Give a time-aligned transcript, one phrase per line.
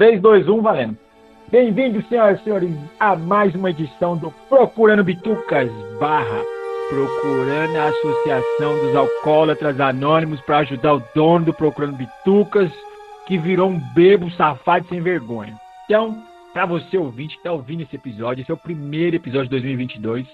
[0.00, 0.96] 3, 2, 1, valendo.
[1.50, 5.70] Bem-vindos, senhoras e senhores, a mais uma edição do Procurando Bitucas
[6.00, 6.42] barra
[6.88, 12.72] Procurando a Associação dos Alcoólatras Anônimos para ajudar o dono do Procurando Bitucas,
[13.26, 15.54] que virou um bebo safado sem vergonha.
[15.84, 16.16] Então,
[16.54, 20.26] para você ouvinte que está ouvindo esse episódio, esse é o primeiro episódio de 2022.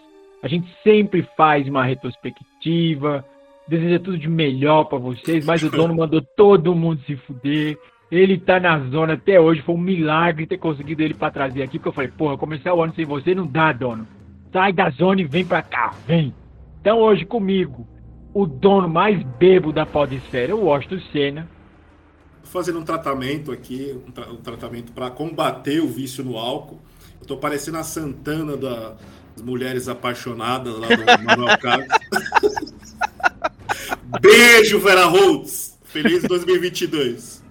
[0.44, 3.24] A gente sempre faz uma retrospectiva,
[3.66, 7.76] deseja tudo de melhor para vocês, mas o dono mandou todo mundo se fuder.
[8.10, 9.62] Ele tá na zona até hoje.
[9.62, 11.78] Foi um milagre ter conseguido ele para trazer aqui.
[11.78, 14.06] Porque eu falei, porra, começar o ano sem você não dá, dono.
[14.52, 16.32] Sai da zona e vem pra cá, vem.
[16.80, 17.86] Então hoje comigo,
[18.32, 21.48] o dono mais bebo da podesfera, o Washington Senna.
[22.44, 26.78] Fazendo um tratamento aqui, um, tra um tratamento para combater o vício no álcool.
[27.20, 28.94] Eu tô parecendo a Santana da,
[29.34, 31.88] das mulheres apaixonadas lá do Manuel Carlos.
[34.20, 35.76] Beijo, Vera Holtz!
[35.82, 37.45] Feliz 2022!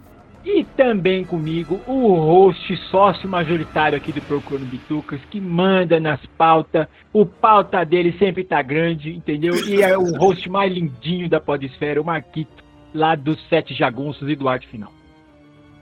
[0.45, 6.87] E também comigo o host sócio majoritário aqui do Procurando Bitucas, que manda nas pautas.
[7.11, 9.55] O pauta dele sempre tá grande, entendeu?
[9.67, 12.63] E é o host mais lindinho da Podesfera, o Marquito,
[12.93, 14.93] lá dos Sete Jagunços e do Arte Final.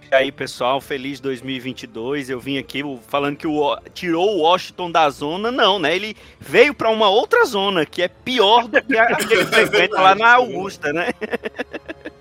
[0.09, 2.29] E aí, pessoal, feliz 2022.
[2.29, 5.93] Eu vim aqui falando que o tirou o Washington da zona, não, né?
[5.93, 9.99] Ele veio para uma outra zona que é pior do que a que ele frequenta
[9.99, 11.07] lá na Augusta, né?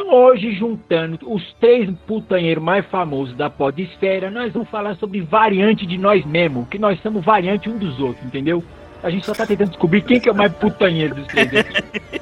[0.00, 5.84] Então hoje, juntando os três putanheiros mais famosos da podesfera, nós vamos falar sobre variante
[5.84, 8.62] de nós mesmos, que nós somos variante um dos outros, entendeu?
[9.02, 11.50] A gente só tá tentando descobrir quem que é o mais putanheiro dos três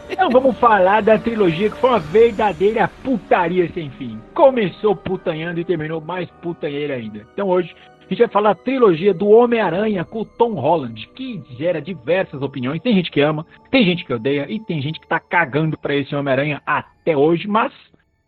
[0.09, 4.19] Então vamos falar da trilogia que foi uma verdadeira putaria sem fim.
[4.33, 7.27] Começou putanhando e terminou mais putanheiro ainda.
[7.35, 11.43] Então hoje a gente vai falar da trilogia do Homem-Aranha com o Tom Holland, que
[11.59, 12.81] gera diversas opiniões.
[12.81, 15.94] Tem gente que ama, tem gente que odeia e tem gente que tá cagando pra
[15.94, 17.72] esse Homem-Aranha até hoje, mas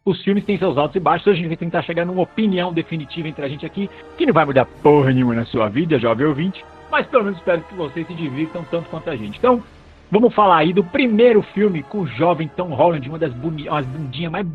[0.04, 1.28] os filmes têm seus altos e baixos.
[1.28, 4.32] Hoje a gente vai tentar chegar numa opinião definitiva entre a gente aqui, que não
[4.32, 8.04] vai mudar porra nenhuma na sua vida, jovem ouvinte, mas pelo menos espero que vocês
[8.06, 9.38] se divirtam tanto quanto a gente.
[9.38, 9.62] Então,
[10.10, 14.46] vamos falar aí do primeiro filme com o jovem Tom Holland, uma das bundinhas mais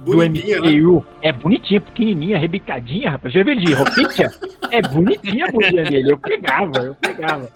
[0.00, 0.94] bonitinhas do MCU.
[0.96, 1.02] Né?
[1.22, 3.32] É bonitinha, pequenininha, rebicadinha, rapaz.
[3.32, 4.30] Já de roupinha?
[4.70, 6.12] é bonitinha a bundinha dele.
[6.12, 7.48] Eu pegava, eu pegava.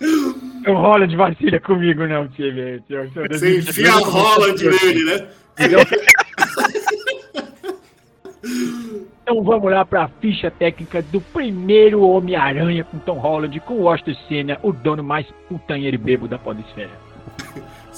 [0.66, 2.82] O Holland vacila comigo, não, time.
[3.30, 5.26] Você enfia a Holland nele, né?
[9.22, 14.14] Então vamos lá para a ficha técnica do primeiro Homem-Aranha com Tom Holland, com Washington
[14.26, 17.07] Senna, o dono mais putanheiro e bebo da podesfera.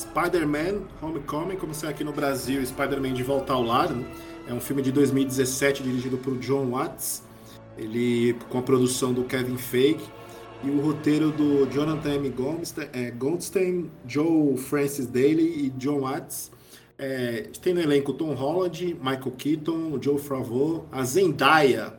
[0.00, 4.04] Spider-Man Homecoming, como sai aqui no Brasil, Spider-Man de Volta ao Lar, né?
[4.48, 7.22] É um filme de 2017 dirigido por John Watts,
[7.76, 10.00] ele com a produção do Kevin Feige
[10.64, 12.34] e o roteiro do Jonathan M.
[12.92, 16.50] é, Goldstein, Joe Francis Daly e John Watts.
[16.98, 21.94] É, tem no elenco Tom Holland, Michael Keaton, Joe Favreau, a Zendaya,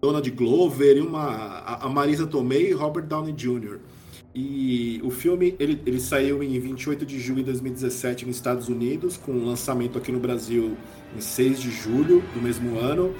[0.00, 3.78] Donald Glover e uma, a Marisa Tomei e Robert Downey Jr.
[4.34, 9.16] E o filme ele, ele saiu em 28 de julho de 2017 nos Estados Unidos,
[9.16, 10.76] com lançamento aqui no Brasil
[11.16, 13.14] em 6 de julho do mesmo ano.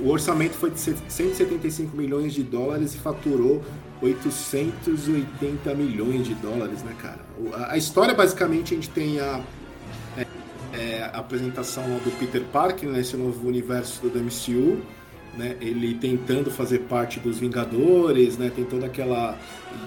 [0.00, 3.62] O orçamento foi de 175 milhões de dólares e faturou
[4.02, 7.20] 880 milhões de dólares, né, cara?
[7.68, 9.40] A, história, basicamente, a gente tem a,
[10.16, 10.26] é,
[10.72, 14.80] é, a apresentação do Peter Parker nesse novo universo do MCU,
[15.38, 15.56] né?
[15.60, 18.50] Ele tentando fazer parte dos Vingadores, né?
[18.54, 19.38] Tem toda aquela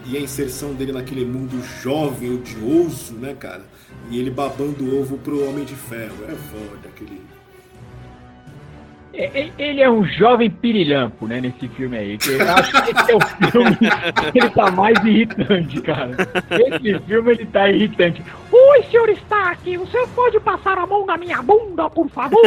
[0.05, 3.63] e a inserção dele naquele mundo jovem, odioso, né, cara?
[4.09, 6.23] E ele babando ovo pro Homem de Ferro.
[6.23, 7.21] É foda aquele
[9.13, 12.17] é, ele é um jovem pirilampo, né, nesse filme aí.
[12.25, 13.19] Eu acho que esse é o
[13.51, 13.75] filme
[14.31, 16.15] que ele tá mais irritante, cara.
[16.49, 18.23] Esse filme ele tá irritante.
[18.51, 22.39] Oi, senhor Stark, você pode passar a mão na minha bunda, por favor?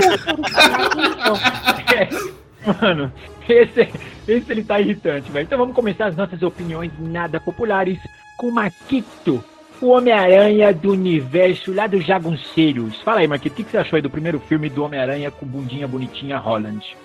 [1.95, 2.09] É,
[2.81, 3.13] mano,
[3.49, 3.89] esse,
[4.27, 5.45] esse ele tá irritante, velho.
[5.45, 7.99] Então vamos começar as nossas opiniões nada populares
[8.37, 9.45] com Maquito.
[9.81, 13.01] o Homem-Aranha do universo lá dos Jagunceiros.
[13.03, 15.47] Fala aí, Marquinhos, o que, que você achou aí do primeiro filme do Homem-Aranha com
[15.47, 16.97] bundinha bonitinha Holland?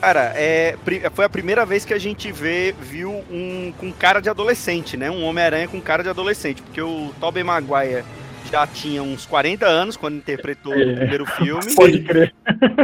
[0.00, 0.76] Cara, é,
[1.12, 5.10] foi a primeira vez que a gente vê, viu um com cara de adolescente, né?
[5.10, 8.04] Um Homem-Aranha com cara de adolescente, porque o Tobey Maguire
[8.50, 10.76] já tinha uns 40 anos quando interpretou é.
[10.76, 11.74] o primeiro filme.
[11.74, 12.34] Pode crer.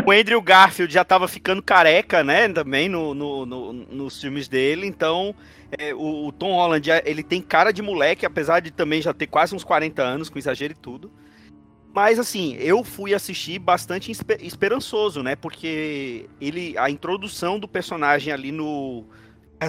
[0.07, 2.49] O Andrew Garfield já tava ficando careca, né?
[2.49, 4.87] Também no, no, no nos filmes dele.
[4.87, 5.35] Então,
[5.79, 9.27] é, o, o, Tom Holland, ele tem cara de moleque, apesar de também já ter
[9.27, 11.11] quase uns 40 anos, com exagero e tudo.
[11.95, 14.11] Mas assim, eu fui assistir bastante
[14.41, 15.37] esperançoso, né?
[15.37, 19.05] Porque ele, a introdução do personagem ali no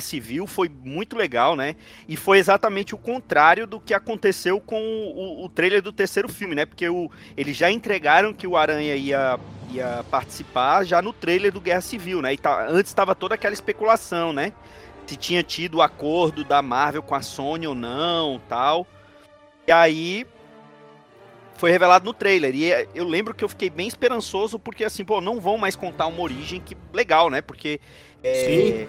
[0.01, 1.75] Civil foi muito legal, né?
[2.07, 6.55] E foi exatamente o contrário do que aconteceu com o, o trailer do terceiro filme,
[6.55, 6.65] né?
[6.65, 9.39] Porque o, eles já entregaram que o Aranha ia,
[9.71, 12.33] ia participar já no trailer do Guerra Civil, né?
[12.33, 14.53] E tá, antes estava toda aquela especulação, né?
[15.05, 18.87] Se tinha tido o acordo da Marvel com a Sony ou não, tal.
[19.67, 20.25] E aí
[21.57, 22.55] foi revelado no trailer.
[22.55, 25.75] E é, eu lembro que eu fiquei bem esperançoso, porque assim, pô, não vão mais
[25.75, 27.41] contar uma origem que legal, né?
[27.41, 27.79] Porque.
[28.23, 28.87] É, é,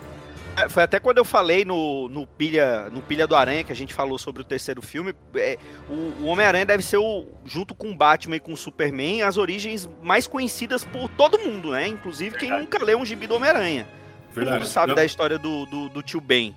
[0.69, 3.93] foi até quando eu falei no, no, Pilha, no Pilha do Aranha, que a gente
[3.93, 5.15] falou sobre o terceiro filme.
[5.35, 5.59] É,
[5.89, 9.37] o, o Homem-Aranha deve ser, o, junto com o Batman e com o Superman, as
[9.37, 11.87] origens mais conhecidas por todo mundo, né?
[11.87, 13.87] Inclusive quem nunca leu um gibi do Homem-Aranha.
[14.35, 14.95] Todo mundo sabe não.
[14.95, 16.55] da história do, do, do tio Ben.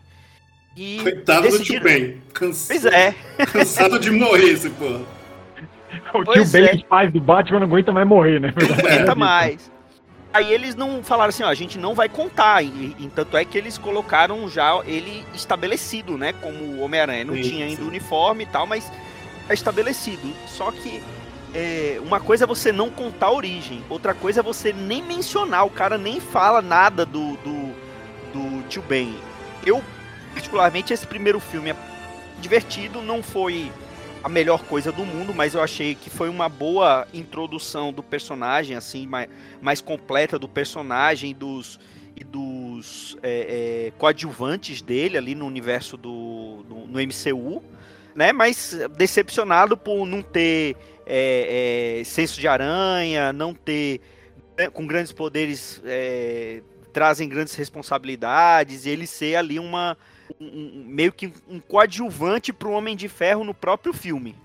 [0.75, 1.83] E Coitado decidiram...
[1.83, 2.21] do tio Ben.
[2.33, 2.67] Cansa...
[2.67, 3.15] Pois é.
[3.51, 5.01] Cansado de morrer esse porra.
[6.13, 6.71] O pois tio é.
[6.71, 8.53] Ben, pais do Batman, não aguenta mais morrer, né?
[8.55, 9.71] Não aguenta mais.
[10.31, 12.63] Aí eles não falaram assim, ó, a gente não vai contar.
[12.63, 16.33] E, e, tanto é que eles colocaram já ele estabelecido, né?
[16.33, 17.25] Como Homem-Aranha.
[17.25, 17.87] Não sim, tinha ainda sim.
[17.87, 18.91] uniforme e tal, mas
[19.47, 20.31] é estabelecido.
[20.47, 21.01] Só que
[21.53, 25.65] é, uma coisa é você não contar a origem, outra coisa é você nem mencionar,
[25.65, 27.73] o cara nem fala nada do, do,
[28.33, 29.15] do tio Ben.
[29.65, 29.83] Eu,
[30.33, 31.75] particularmente, esse primeiro filme é
[32.39, 33.71] divertido, não foi
[34.23, 38.75] a melhor coisa do mundo, mas eu achei que foi uma boa introdução do personagem,
[38.75, 39.29] assim, mais,
[39.61, 41.79] mais completa do personagem dos,
[42.15, 47.63] e dos é, é, coadjuvantes dele ali no universo do, do no MCU,
[48.13, 48.33] né?
[48.33, 50.75] Mas decepcionado por não ter
[51.05, 54.01] é, é, senso de aranha, não ter
[54.57, 56.61] né, com grandes poderes é,
[56.91, 59.97] trazem grandes responsabilidades, e ele ser ali uma
[60.39, 64.35] um, meio que um coadjuvante para o Homem de Ferro no próprio filme.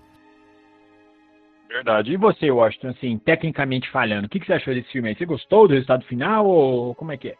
[1.67, 2.13] Verdade.
[2.13, 5.15] E você, Washington, assim, tecnicamente falhando, o que, que você achou desse filme aí?
[5.15, 7.35] Você gostou do resultado final ou como é que é?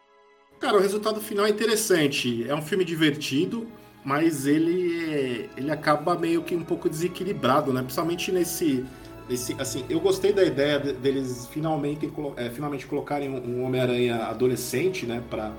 [0.60, 2.48] Cara, o resultado final é interessante.
[2.48, 3.66] É um filme divertido,
[4.04, 7.80] mas ele, ele acaba meio que um pouco desequilibrado, né?
[7.80, 8.84] Principalmente nesse.
[9.28, 15.22] nesse assim, eu gostei da ideia deles finalmente, é, finalmente colocarem um Homem-Aranha adolescente, né?
[15.28, 15.52] Pra,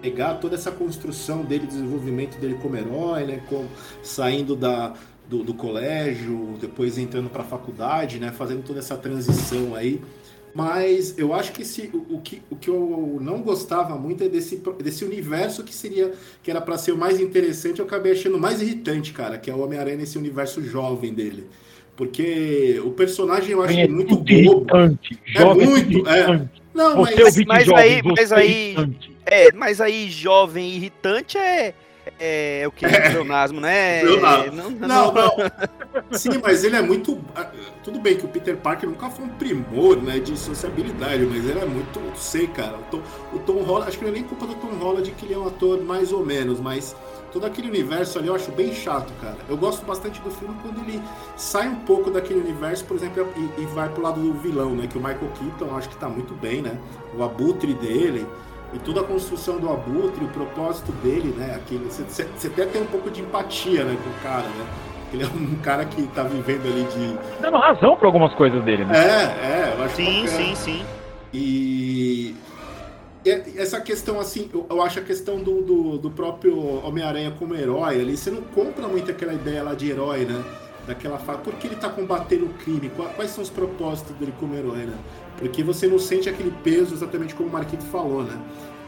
[0.00, 3.66] pegar toda essa construção dele, desenvolvimento dele como herói, né, com,
[4.02, 4.94] saindo da,
[5.28, 10.00] do, do colégio, depois entrando para a faculdade, né, fazendo toda essa transição aí.
[10.54, 14.28] Mas eu acho que esse, o, o, que, o que eu não gostava muito é
[14.28, 18.38] desse, desse universo que seria que era para ser o mais interessante, eu acabei achando
[18.38, 21.46] mais irritante, cara, que é o Homem-Aranha nesse universo jovem dele.
[21.96, 24.32] Porque o personagem eu acho é muito bobo.
[24.32, 26.48] Irritante, é muito, é.
[26.78, 28.76] Não, mas, mas, jovem, aí, mas aí,
[29.26, 31.74] é, mas aí jovem irritante é
[32.18, 34.02] é o que é pleonasmo, né?
[34.02, 35.34] Não, não, não,
[36.12, 37.20] Sim, mas ele é muito.
[37.34, 37.50] Ah,
[37.82, 41.58] tudo bem que o Peter Parker nunca foi um primor, né, de sociabilidade, mas ele
[41.58, 42.76] é muito, não sei, cara.
[42.76, 45.26] O Tom, o Tom Holland, acho que não é nem culpa do Tom Holland que
[45.26, 46.96] ele é um ator mais ou menos, mas
[47.32, 49.36] todo aquele universo ali eu acho bem chato, cara.
[49.48, 51.02] Eu gosto bastante do filme quando ele
[51.36, 54.86] sai um pouco daquele universo, por exemplo, e, e vai pro lado do vilão, né?
[54.86, 56.78] Que o Michael Keaton acho que tá muito bem, né?
[57.16, 58.26] O abutre dele
[58.72, 61.58] e toda a construção do abutre, o propósito dele, né?
[61.88, 64.66] Você até tem um pouco de empatia, né, com o cara, né?
[65.12, 67.40] Ele é um cara que tá vivendo ali de.
[67.40, 68.94] Dando razão para algumas coisas dele, né?
[68.98, 70.28] É, é, eu acho Sim, bacana.
[70.28, 70.84] sim, sim.
[71.32, 72.36] E
[73.24, 78.16] essa questão, assim, eu, acho a questão do, do, do próprio Homem-Aranha como herói ali,
[78.16, 80.42] você não compra muito aquela ideia lá de herói, né?
[80.86, 82.90] Daquela fala, por que ele tá combatendo o crime?
[83.16, 84.96] Quais são os propósitos dele como herói, né?
[85.36, 88.38] Porque você não sente aquele peso exatamente como o Marquito falou, né?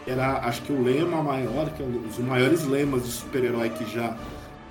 [0.06, 3.84] Era, acho que o lema maior, que é um dos maiores lemas de super-herói que
[3.92, 4.16] já,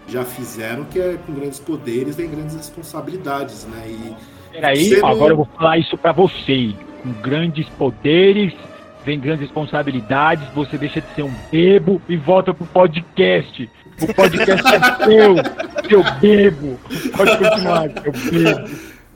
[0.07, 3.87] já fizeram, que é com grandes poderes vem grandes responsabilidades, né?
[3.87, 4.15] E
[4.51, 5.07] Peraí, não...
[5.07, 6.73] agora eu vou falar isso para você.
[7.03, 8.53] Com grandes poderes
[9.09, 13.67] vem grandes responsabilidades, você deixa de ser um bebo e volta pro podcast.
[13.99, 15.35] O podcast é seu,
[15.89, 16.79] seu bebo.
[17.17, 18.69] Pode continuar, seu bebo.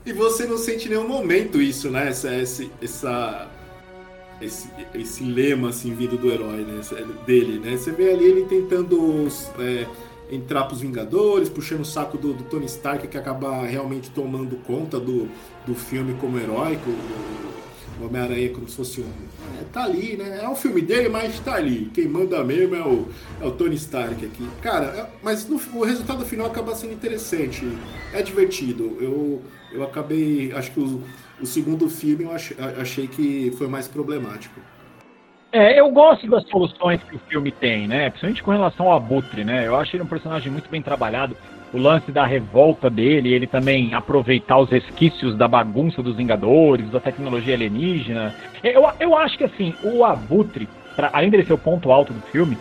[0.04, 2.08] E você não sente em nenhum momento isso, né?
[2.08, 3.48] Essa, essa, essa
[4.40, 6.80] esse, esse lema assim vindo do herói, né?
[7.24, 7.76] Dele, né?
[7.76, 9.28] Você vê ali ele tentando
[9.60, 9.86] é,
[10.28, 14.98] entrar pros Vingadores, puxando o saco do, do Tony Stark, que acaba realmente tomando conta
[14.98, 15.28] do,
[15.64, 16.90] do filme como heróico.
[18.00, 19.10] O Homem-Aranha como se fosse um.
[19.60, 20.40] É, tá ali, né?
[20.42, 21.90] É o filme dele, mas tá ali.
[21.94, 23.08] Quem manda mesmo é o,
[23.40, 24.48] é o Tony Stark aqui.
[24.60, 27.66] Cara, é, mas no, o resultado final acaba sendo interessante.
[28.12, 28.96] É divertido.
[29.00, 30.52] Eu, eu acabei.
[30.52, 31.02] Acho que o,
[31.40, 34.60] o segundo filme eu achei, achei que foi mais problemático.
[35.54, 38.10] É, eu gosto das soluções que o filme tem, né?
[38.10, 39.64] Principalmente com relação ao Abutre, né?
[39.64, 41.36] Eu acho ele um personagem muito bem trabalhado.
[41.74, 47.00] O lance da revolta dele, ele também aproveitar os resquícios da bagunça dos Vingadores, da
[47.00, 48.32] tecnologia alienígena.
[48.62, 52.22] Eu, eu acho que, assim, o Abutre, pra, além dele ser o ponto alto do
[52.28, 52.56] filme,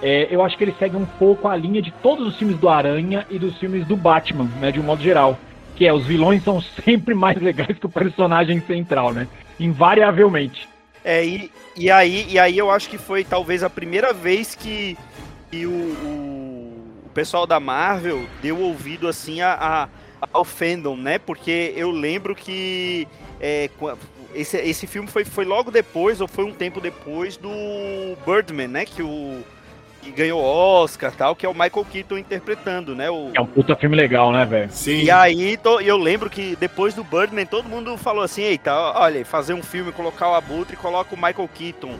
[0.00, 2.68] é, eu acho que ele segue um pouco a linha de todos os filmes do
[2.68, 4.70] Aranha e dos filmes do Batman, né?
[4.70, 5.36] De um modo geral.
[5.74, 9.26] Que é, os vilões são sempre mais legais que o personagem central, né?
[9.58, 10.68] Invariavelmente.
[11.04, 14.96] É, e, e, aí, e aí eu acho que foi talvez a primeira vez que,
[15.50, 16.41] que o, o,
[17.12, 19.88] pessoal da Marvel deu ouvido assim a,
[20.20, 21.18] a, ao fandom, né?
[21.18, 23.06] Porque eu lembro que
[23.40, 23.70] é,
[24.34, 27.50] esse, esse filme foi, foi logo depois, ou foi um tempo depois do
[28.24, 28.84] Birdman, né?
[28.84, 29.42] Que o
[30.02, 33.08] que ganhou Oscar tal, que é o Michael Keaton interpretando, né?
[33.08, 33.30] O...
[33.34, 34.70] É um puta filme legal, né, velho?
[34.72, 35.02] Sim.
[35.02, 39.24] E aí tô, eu lembro que depois do Birdman, todo mundo falou assim, eita, olha,
[39.24, 41.94] fazer um filme, colocar o Abutre e coloca o Michael Keaton.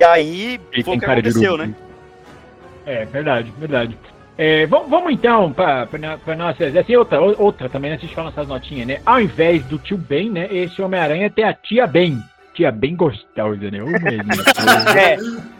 [0.00, 1.74] E aí Ele foi o que aconteceu, né?
[2.86, 3.98] É, verdade, verdade.
[4.36, 6.64] É, vamos, vamos, então para nossa.
[6.64, 9.00] Assim, outra, outra também, antes de falar nossas notinhas, né?
[9.04, 10.48] Ao invés do tio Ben, né?
[10.50, 12.22] Esse Homem-Aranha tem a tia Ben
[12.52, 13.78] tia bem gostosa, né?
[14.96, 15.16] é.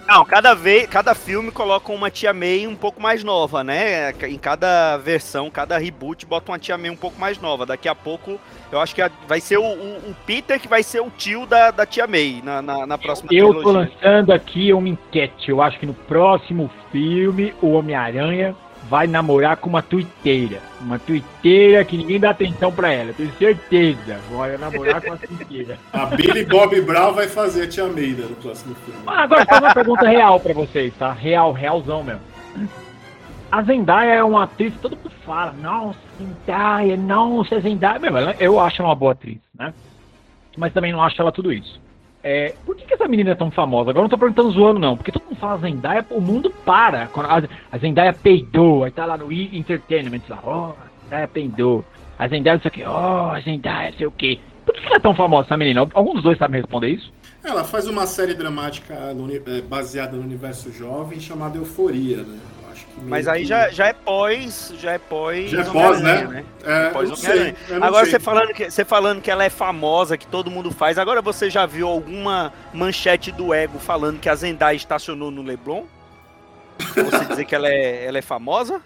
[0.06, 4.10] Não, cada vez, cada filme coloca uma tia May um pouco mais nova, né?
[4.28, 7.64] Em cada versão, cada reboot bota uma tia May um pouco mais nova.
[7.64, 8.38] Daqui a pouco,
[8.70, 11.70] eu acho que vai ser o, o, o Peter que vai ser o tio da,
[11.70, 13.62] da tia May na, na, na próxima Eu trilogia.
[13.62, 15.50] tô lançando aqui uma enquete.
[15.50, 18.54] Eu acho que no próximo filme, o Homem-Aranha
[18.92, 20.60] vai namorar com uma tuiteira.
[20.78, 24.20] Uma tuiteira que ninguém dá atenção pra ela, tenho certeza.
[24.30, 25.78] Vai namorar com uma tuiteira.
[25.94, 29.00] A Billy Bob Brown vai fazer a Tia Meida no próximo filme.
[29.06, 31.10] Ah, agora fazer uma pergunta real pra vocês, tá?
[31.10, 32.20] Real, realzão mesmo.
[33.50, 37.98] A Zendaya é uma atriz que todo mundo fala, nossa, Zendaya, nossa, Zendaya.
[37.98, 39.72] Meu, eu acho ela uma boa atriz, né?
[40.54, 41.80] Mas também não acho ela tudo isso.
[42.24, 43.90] É, por que, que, essa menina é tão famosa?
[43.90, 44.96] Agora não tô perguntando zoando, não.
[44.96, 47.08] Porque todo mundo fala Zendaya, o mundo para.
[47.14, 47.42] A,
[47.74, 51.84] a Zendaya peidou, aí tá lá no e Entertainment, lá, ó, oh, a Zendaya peidou.
[52.18, 54.40] A Zendaya não sei o que, ó, oh, a Zendaya sei o que.
[54.64, 55.80] Por que, que ela é tão famosa, essa menina?
[55.92, 57.12] Algum dos dois sabe responder isso?
[57.42, 62.38] Ela faz uma série dramática no, é, baseada no universo jovem chamada Euforia, né?
[63.04, 63.48] Mas aí que...
[63.48, 65.50] já, já é pós, já é pós.
[65.50, 66.24] Já é pós, né?
[66.24, 66.44] né?
[66.64, 70.26] É, pós não sei, agora você falando que você falando que ela é famosa, que
[70.26, 70.98] todo mundo faz.
[70.98, 75.84] Agora você já viu alguma manchete do Ego falando que a Zendaya estacionou no Leblon?
[76.78, 78.80] você dizer que ela é, ela é famosa?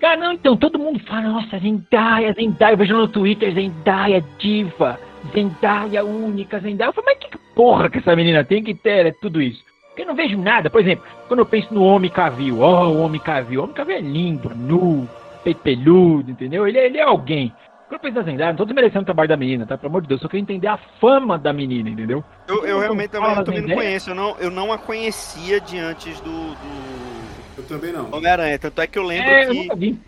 [0.00, 4.98] Cara, não, então todo mundo fala, nossa, Zendaya, Zendaya, eu vejo no Twitter, Zendaya diva,
[5.32, 6.88] Zendaya única, Zendaya.
[6.88, 9.67] Eu falei, mas que porra que essa menina tem que ter é tudo isso?
[9.98, 10.70] Porque eu não vejo nada.
[10.70, 13.60] Por exemplo, quando eu penso no Homem Cavil, ó, oh, o Homem Cavil.
[13.60, 15.08] O Homem Cavil é lindo, nu,
[15.42, 16.68] peito peludo, entendeu?
[16.68, 17.52] Ele, é, ele é alguém.
[17.88, 19.76] Quando eu penso na Zendaya, não tô desmerecendo o trabalho da menina, tá?
[19.76, 22.22] Pelo amor de Deus, só quero entender a fama da menina, entendeu?
[22.46, 25.76] Eu, eu realmente também, eu também não conheço, eu não, eu não a conhecia de
[25.78, 27.58] antes do, do...
[27.58, 28.08] Eu também não.
[28.12, 29.68] Homem-Aranha, tanto é que eu lembro é, que...
[29.68, 29.98] Eu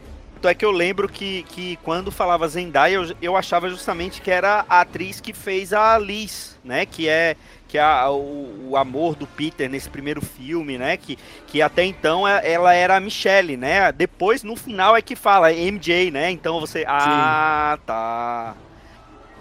[0.41, 4.31] tanto é que eu lembro que, que quando falava Zendaya, eu, eu achava justamente que
[4.31, 6.87] era a atriz que fez a Liz, né?
[6.87, 7.37] Que é
[7.71, 10.97] que é a, o, o, amor do Peter nesse primeiro filme, né?
[10.97, 13.93] Que, que até então é, ela era a Michelle, né?
[13.93, 16.31] Depois, no final, é que fala MJ, né?
[16.33, 16.85] Então você.
[16.89, 17.83] Ah, Sim.
[17.87, 18.55] tá.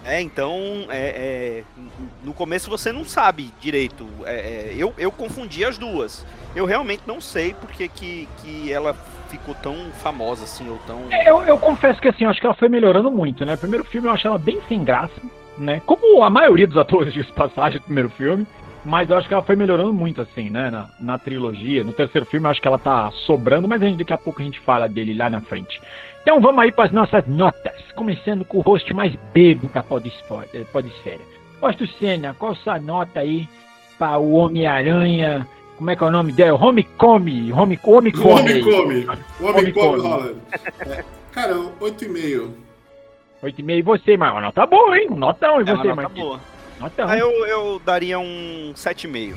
[0.04, 1.64] É, então, é, é,
[2.22, 4.08] no começo você não sabe direito.
[4.24, 6.24] É, é, eu, eu confundi as duas.
[6.54, 8.94] Eu realmente não sei porque que, que ela
[9.28, 11.02] ficou tão famosa assim, ou tão.
[11.10, 13.54] É, eu, eu confesso que assim, eu acho que ela foi melhorando muito, né?
[13.54, 15.20] O primeiro filme eu achei ela bem sem graça
[15.60, 15.80] né?
[15.86, 18.46] Como a maioria dos atores de passagem do primeiro filme.
[18.82, 20.70] Mas eu acho que ela foi melhorando muito, assim, né?
[20.70, 21.84] Na, na trilogia.
[21.84, 24.40] No terceiro filme eu acho que ela tá sobrando, mas a gente, daqui a pouco
[24.40, 25.78] a gente fala dele lá na frente.
[26.22, 27.74] Então vamos aí para as nossas notas.
[27.94, 30.64] Começando com o host mais bebo da podesfera.
[30.72, 31.20] podesfera.
[31.60, 33.46] Posto Senna, qual sua nota aí
[33.98, 35.46] para o Homem-Aranha?
[35.76, 36.52] Como é que é o nome dele?
[36.52, 37.52] Homecome.
[37.52, 38.12] Home, Homecome.
[38.18, 39.06] Homecome.
[39.40, 40.36] Homecome, Holland.
[40.86, 42.69] É, cara, 8,5.
[43.42, 45.08] 8,5 e você, mas uma nota boa, hein?
[45.10, 46.40] Um notão e é você, nota boa.
[46.78, 47.08] Notão.
[47.08, 49.34] Aí eu, eu daria um 7,5.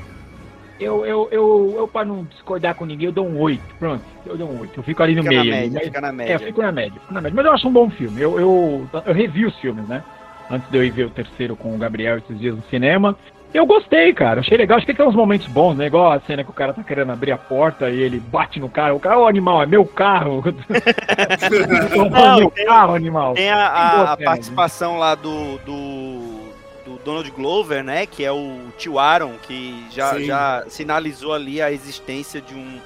[0.79, 3.62] Eu, eu, eu, eu, pra não discordar com ninguém, eu dou um 8.
[3.77, 4.79] Pronto, eu dou um 8.
[4.79, 5.45] Eu fico ali no fica meio.
[5.45, 6.31] Na média, ali, fica na média.
[6.31, 7.36] É, eu fico na média, fico na média.
[7.36, 8.22] Mas eu acho um bom filme.
[8.22, 10.03] Eu, eu, eu revi os filmes, né?
[10.50, 13.15] Antes de eu ir ver o terceiro com o Gabriel esses dias no cinema.
[13.53, 14.39] Eu gostei, cara.
[14.39, 14.77] Achei legal.
[14.77, 15.86] Acho que tem uns momentos bons, né?
[15.86, 18.67] Igual a cena que o cara tá querendo abrir a porta e ele bate no
[18.67, 18.95] carro.
[18.95, 20.43] O cara, o animal, é meu carro.
[21.95, 23.36] Não, meu tem, carro, animal.
[23.36, 26.39] Tem a, a, a participação lá do, do,
[26.83, 28.07] do, Donald Glover, né?
[28.07, 32.79] Que é o tio Aaron, que já, já sinalizou ali a existência de um,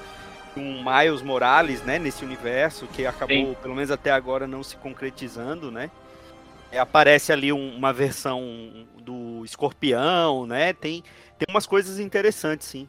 [0.54, 1.98] um Miles Morales, né?
[1.98, 3.56] Nesse universo, que acabou, Sim.
[3.62, 5.90] pelo menos até agora, não se concretizando, né?
[6.70, 10.72] É, aparece ali um, uma versão do escorpião, né?
[10.72, 11.02] Tem,
[11.38, 12.86] tem umas coisas interessantes, sim.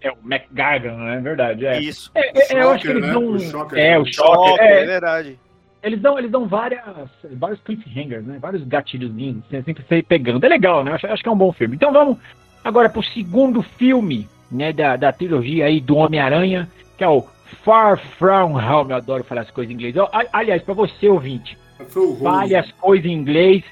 [0.00, 1.16] É o McGargan, né?
[1.16, 1.66] É verdade.
[1.66, 1.80] É.
[1.80, 2.10] Isso.
[2.14, 3.12] É, é, Shocker, eu acho que eles né?
[3.12, 3.30] dão.
[3.30, 4.64] O Shocker, é, o Shocker.
[4.64, 5.38] É, é, verdade.
[5.82, 6.80] Eles dão, eles dão várias,
[7.32, 8.38] vários cliffhangers, né?
[8.40, 10.44] Vários gatilhozinhos, sempre sair pegando.
[10.44, 10.90] É legal, né?
[10.90, 11.76] Eu acho, acho que é um bom filme.
[11.76, 12.18] Então vamos
[12.64, 14.72] agora pro segundo filme, né?
[14.72, 17.24] Da, da trilogia aí do Homem-Aranha, que é o
[17.64, 18.90] Far From Home.
[18.90, 19.94] Eu adoro falar as coisas em inglês.
[20.32, 21.56] Aliás, para você, ouvinte,
[22.22, 23.64] Fale as coisas em inglês,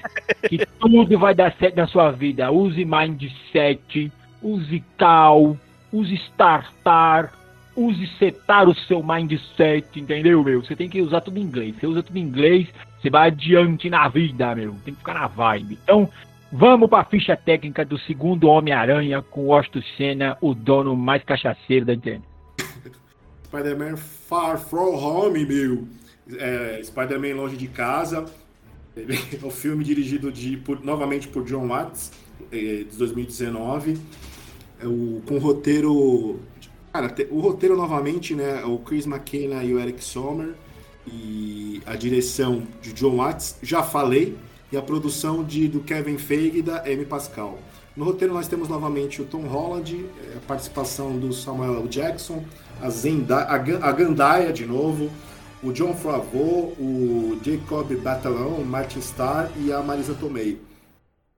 [0.47, 2.51] que tudo vai dar certo na sua vida.
[2.51, 5.57] Use mindset, use cal,
[5.91, 7.33] use startar,
[7.75, 10.63] use setar o seu mindset, entendeu, meu?
[10.63, 11.75] Você tem que usar tudo em inglês.
[11.75, 12.67] Você usa tudo em inglês,
[13.01, 14.75] você vai adiante na vida, meu.
[14.85, 15.79] Tem que ficar na vibe.
[15.83, 16.09] Então,
[16.51, 21.85] vamos para a ficha técnica do segundo Homem-Aranha com Washington Senna, o dono mais cachaceiro
[21.85, 22.25] da internet.
[23.45, 26.00] Spider-Man Far From Home, meu
[26.37, 28.25] é, Spider-Man Longe de Casa.
[28.95, 29.01] é
[29.45, 32.11] o filme dirigido de, por, novamente por John Watts,
[32.51, 32.57] é,
[32.89, 33.97] de 2019.
[34.81, 36.39] É o, com roteiro.
[36.91, 38.63] Cara, o roteiro novamente, né?
[38.65, 40.53] O Chris McKenna e o Eric Sommer.
[41.07, 44.37] E a direção de John Watts, já falei.
[44.71, 47.59] E a produção de, do Kevin Feige e da Amy Pascal.
[47.95, 51.87] No roteiro nós temos novamente o Tom Holland, é, a participação do Samuel L.
[51.89, 52.43] Jackson,
[52.81, 55.09] a, Zendaya, a, a Gandaia de novo,
[55.63, 60.59] o John Favreau, o Jacob Batalon, o Martin Starr e a Marisa Tomei.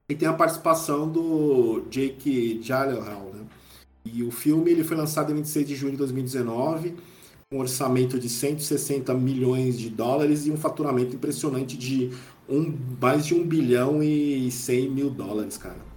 [0.08, 3.44] E tem a participação do Jake Gyllenhaal, né?
[4.04, 6.94] E o filme ele foi lançado em 26 de junho de 2019,
[7.50, 12.10] com um orçamento de 160 milhões de dólares e um faturamento impressionante de
[12.48, 15.94] um, mais de 1 bilhão e 100 mil dólares, cara.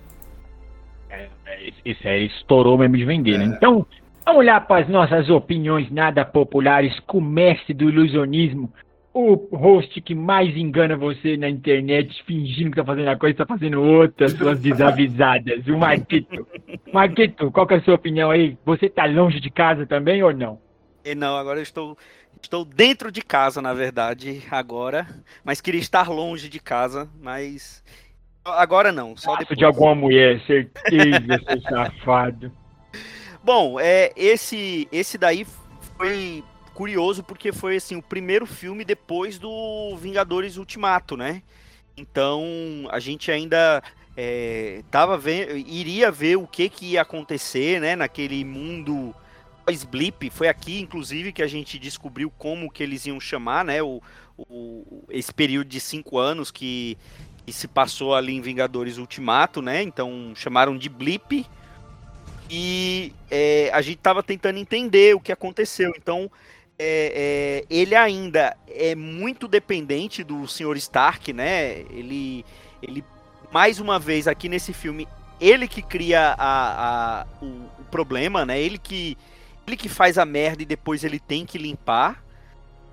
[1.10, 3.44] É, é isso aí estourou mesmo de vender, né?
[3.44, 3.48] é.
[3.48, 3.56] né?
[3.58, 3.86] Então,
[4.34, 8.72] olhar para as nossas opiniões nada populares com o mestre do ilusionismo,
[9.14, 13.46] o host que mais engana você na internet, fingindo que está fazendo a coisa, está
[13.48, 16.48] fazendo outra, suas desavisadas, o Marquito.
[16.94, 18.56] Marquito, qual que é a sua opinião aí?
[18.64, 20.60] Você está longe de casa também ou não?
[21.16, 21.98] Não, agora eu estou,
[22.40, 25.08] estou dentro de casa, na verdade, agora,
[25.44, 27.84] mas queria estar longe de casa, mas
[28.46, 29.58] agora não, só depois.
[29.58, 32.52] de alguma mulher, certeza, seu safado.
[33.48, 35.48] Bom, é, esse, esse daí
[35.96, 41.42] foi curioso porque foi assim o primeiro filme depois do Vingadores Ultimato, né?
[41.96, 42.44] Então
[42.92, 43.82] a gente ainda
[44.18, 47.96] é, tava vendo, iria ver o que que ia acontecer, né?
[47.96, 49.16] Naquele mundo
[49.66, 50.30] pós-blip.
[50.30, 53.82] Foi aqui, inclusive, que a gente descobriu como que eles iam chamar, né?
[53.82, 54.02] O,
[54.38, 56.98] o esse período de cinco anos que,
[57.46, 59.82] que se passou ali em Vingadores Ultimato, né?
[59.84, 61.48] Então chamaram de blip
[62.50, 65.94] e é, a gente estava tentando entender o que aconteceu.
[65.98, 66.32] Então,
[66.80, 70.78] é, é, ele ainda é muito dependente do Sr.
[70.78, 71.80] Stark, né?
[71.92, 72.46] Ele,
[72.82, 73.04] ele,
[73.52, 75.08] mais uma vez, aqui nesse filme,
[75.42, 77.46] ele que cria a, a, o,
[77.80, 78.60] o, problema, né?
[78.60, 79.18] Ele que,
[79.66, 82.24] ele que faz a merda e depois ele tem que limpar,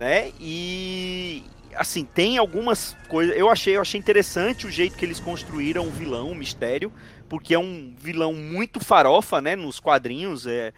[0.01, 0.33] né?
[0.41, 1.45] E
[1.77, 3.37] assim, tem algumas coisas.
[3.37, 6.93] Eu achei, eu achei interessante o jeito que eles construíram o vilão, o mistério
[7.29, 10.73] porque é um vilão muito farofa, né, nos quadrinhos, é,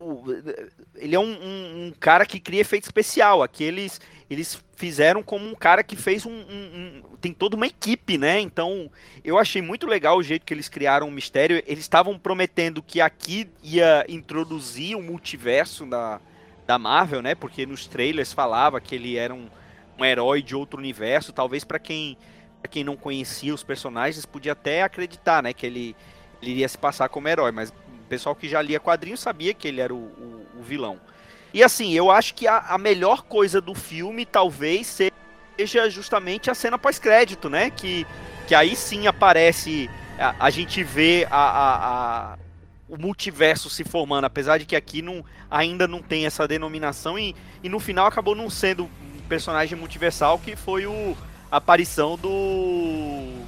[0.00, 0.24] o,
[0.96, 4.00] ele é um, um, um, cara que cria efeito especial, aqui eles,
[4.76, 8.90] fizeram como um cara que fez um, um, tem toda uma equipe, né, então
[9.24, 13.00] eu achei muito legal o jeito que eles criaram o mistério, eles estavam prometendo que
[13.00, 16.20] aqui ia introduzir o multiverso da,
[16.66, 19.48] da Marvel, né, porque nos trailers falava que ele era um,
[19.98, 22.16] um herói de outro universo, talvez para quem
[22.68, 25.96] quem não conhecia os personagens, podia até acreditar, né, que ele,
[26.40, 29.66] ele iria se passar como herói, mas o pessoal que já lia quadrinhos sabia que
[29.66, 31.00] ele era o, o, o vilão.
[31.52, 36.54] E assim, eu acho que a, a, melhor coisa do filme talvez seja justamente a
[36.54, 37.70] cena pós-crédito, né?
[37.70, 38.06] Que,
[38.46, 42.38] que aí sim aparece, a, a gente vê a, a,
[42.88, 47.34] o multiverso se formando, apesar de que aqui não, ainda não tem essa denominação e,
[47.62, 51.16] e no final acabou não sendo um personagem multiversal que foi o,
[51.50, 53.38] aparição do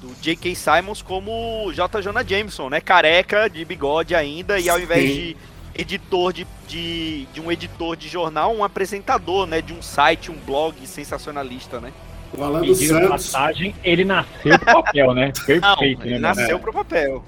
[0.00, 0.54] do J.K.
[0.54, 2.00] Simons como J.
[2.00, 2.80] Jonah Jameson, né?
[2.80, 5.16] Careca, de bigode ainda, e ao invés Sim.
[5.16, 5.36] de
[5.74, 9.60] editor de, de, de, um editor de jornal, um apresentador, né?
[9.60, 11.92] De um site, um blog sensacionalista, né?
[12.36, 13.08] O Alan dos Santos.
[13.08, 15.32] Passagem, ele nasceu pro papel, né?
[15.46, 16.18] Perfeito, Não, ele né?
[16.18, 17.24] Nasceu pro papel.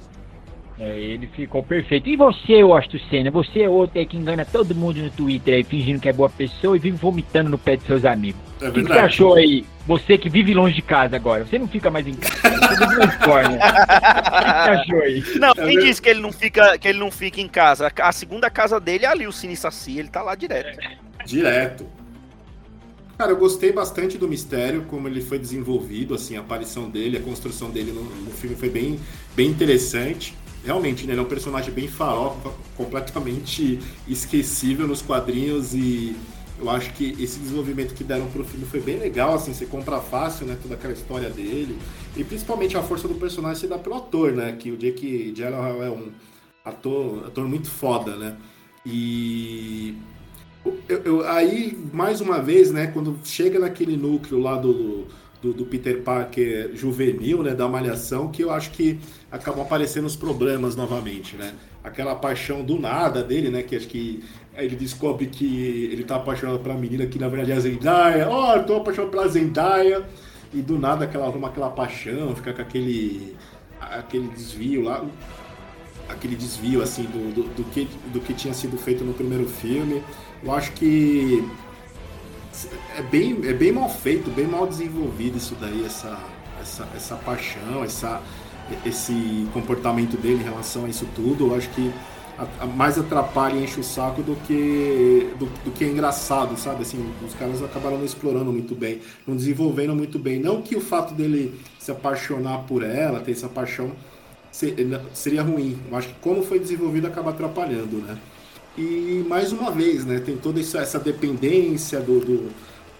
[0.80, 2.08] É, ele ficou perfeito.
[2.08, 3.30] E você, Washington Senna?
[3.30, 6.30] Você é outro aí que engana todo mundo no Twitter aí, fingindo que é boa
[6.30, 8.40] pessoa e vive vomitando no pé de seus amigos.
[8.62, 9.66] É o que, que você achou aí?
[9.86, 11.44] Você que vive longe de casa agora.
[11.44, 12.34] Você não fica mais em casa.
[12.34, 13.58] Você vive na Escórnia.
[13.58, 15.24] o que você achou aí?
[15.38, 17.92] Não, quem é disse que ele não, fica, que ele não fica em casa?
[18.00, 19.98] A segunda casa dele é ali, o Cine Saci.
[19.98, 20.78] Ele tá lá direto.
[21.26, 21.86] Direto.
[23.18, 27.20] Cara, eu gostei bastante do mistério, como ele foi desenvolvido, assim, a aparição dele, a
[27.20, 28.98] construção dele no, no filme foi bem,
[29.36, 36.16] bem interessante realmente, né, ele é um personagem bem farofa, completamente esquecível nos quadrinhos e
[36.58, 39.98] eu acho que esse desenvolvimento que deram pro filme foi bem legal, assim, você compra
[39.98, 41.78] fácil, né, toda aquela história dele.
[42.14, 45.82] E principalmente a força do personagem se dá pelo ator, né, que o Jake Gyllenhaal
[45.82, 46.08] é um
[46.62, 48.36] ator, ator muito foda, né,
[48.84, 49.96] e
[50.86, 55.06] eu, eu, aí, mais uma vez, né, quando chega naquele núcleo lá do
[55.40, 58.98] do, do, Peter Parker juvenil, né, da malhação, que eu acho que
[59.30, 61.54] acabam aparecendo os problemas novamente, né?
[61.84, 66.58] Aquela paixão do nada dele, né, que acho que ele descobre que ele tá apaixonado
[66.58, 68.28] pela menina que na verdade é a Zendaya.
[68.28, 70.04] Oh, tô apaixonado pela Zendaya.
[70.52, 73.36] E do nada aquela arruma aquela paixão, fica com aquele
[73.80, 75.04] aquele desvio lá,
[76.08, 80.02] aquele desvio assim do, do, do que do que tinha sido feito no primeiro filme.
[80.42, 81.44] Eu acho que
[82.96, 86.18] é bem, é bem mal feito, bem mal desenvolvido isso daí, essa,
[86.60, 88.20] essa, essa paixão, essa,
[88.84, 91.48] esse comportamento dele em relação a isso tudo.
[91.48, 91.92] Eu acho que
[92.38, 96.56] a, a mais atrapalha e enche o saco do que, do, do, que é engraçado,
[96.58, 96.82] sabe?
[96.82, 100.40] Assim, os caras acabaram não explorando muito bem, não desenvolvendo muito bem.
[100.40, 103.92] Não que o fato dele se apaixonar por ela, ter essa paixão,
[105.12, 105.78] seria ruim.
[105.90, 108.18] Eu acho que como foi desenvolvido acaba atrapalhando, né?
[108.78, 112.50] E mais uma vez, né, tem toda essa dependência do, do,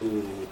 [0.01, 0.49] do,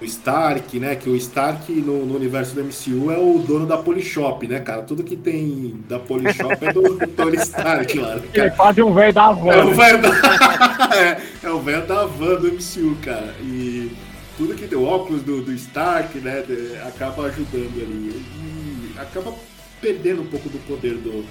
[0.00, 0.96] do Stark, né?
[0.96, 4.82] Que o Stark no, no, universo do MCU é o dono da Polishop, né, cara?
[4.82, 8.16] Tudo que tem da Polishop é do, Tony Stark lá.
[8.16, 9.52] Né, Ele é quase um velho da van.
[9.52, 10.10] É o velho da...
[10.96, 13.34] é, é o velho da van do MCU, cara.
[13.42, 13.92] E
[14.38, 16.42] tudo que tem o óculos do, do Stark, né,
[16.88, 18.24] acaba ajudando ali.
[18.42, 19.34] E acaba
[19.82, 21.24] perdendo um pouco do poder do,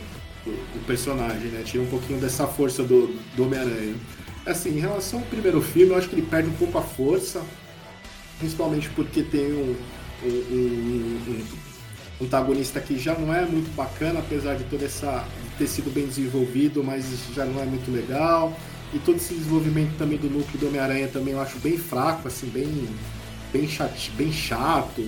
[0.45, 1.63] do, do personagem, né?
[1.65, 3.95] Tira um pouquinho dessa força do, do Homem-Aranha.
[4.45, 7.41] Assim, em relação ao primeiro filme, eu acho que ele perde um pouco a força,
[8.39, 9.75] principalmente porque tem um,
[10.23, 11.45] um, um,
[12.21, 15.93] um antagonista que já não é muito bacana, apesar de toda essa de ter sido
[15.93, 18.57] bem desenvolvido, mas já não é muito legal.
[18.93, 22.47] E todo esse desenvolvimento também do núcleo do Homem-Aranha também eu acho bem fraco, assim,
[22.47, 22.89] bem
[23.53, 25.01] bem chato, bem chato.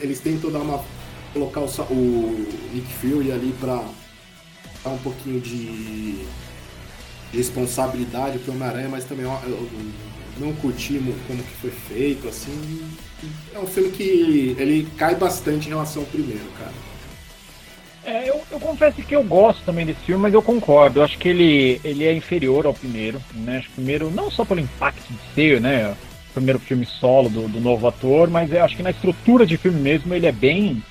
[0.00, 0.84] Eles tentam dar uma
[1.32, 3.84] colocar o, o Nick Fury ali para
[4.84, 6.24] dar um pouquinho de
[7.32, 9.68] responsabilidade pro Homem-Aranha, mas também eu, eu,
[10.40, 12.80] não curti como que foi feito, assim.
[13.54, 16.72] É um filme que ele cai bastante em relação ao primeiro, cara.
[18.02, 21.00] É, eu, eu, confesso que eu gosto também desse filme, mas eu concordo.
[21.00, 23.58] Eu acho que ele, ele é inferior ao primeiro, né?
[23.58, 25.94] Acho que o primeiro, não só pelo impacto de ser, né?
[26.30, 29.56] O primeiro filme solo do, do novo ator, mas eu acho que na estrutura de
[29.58, 30.82] filme mesmo ele é bem.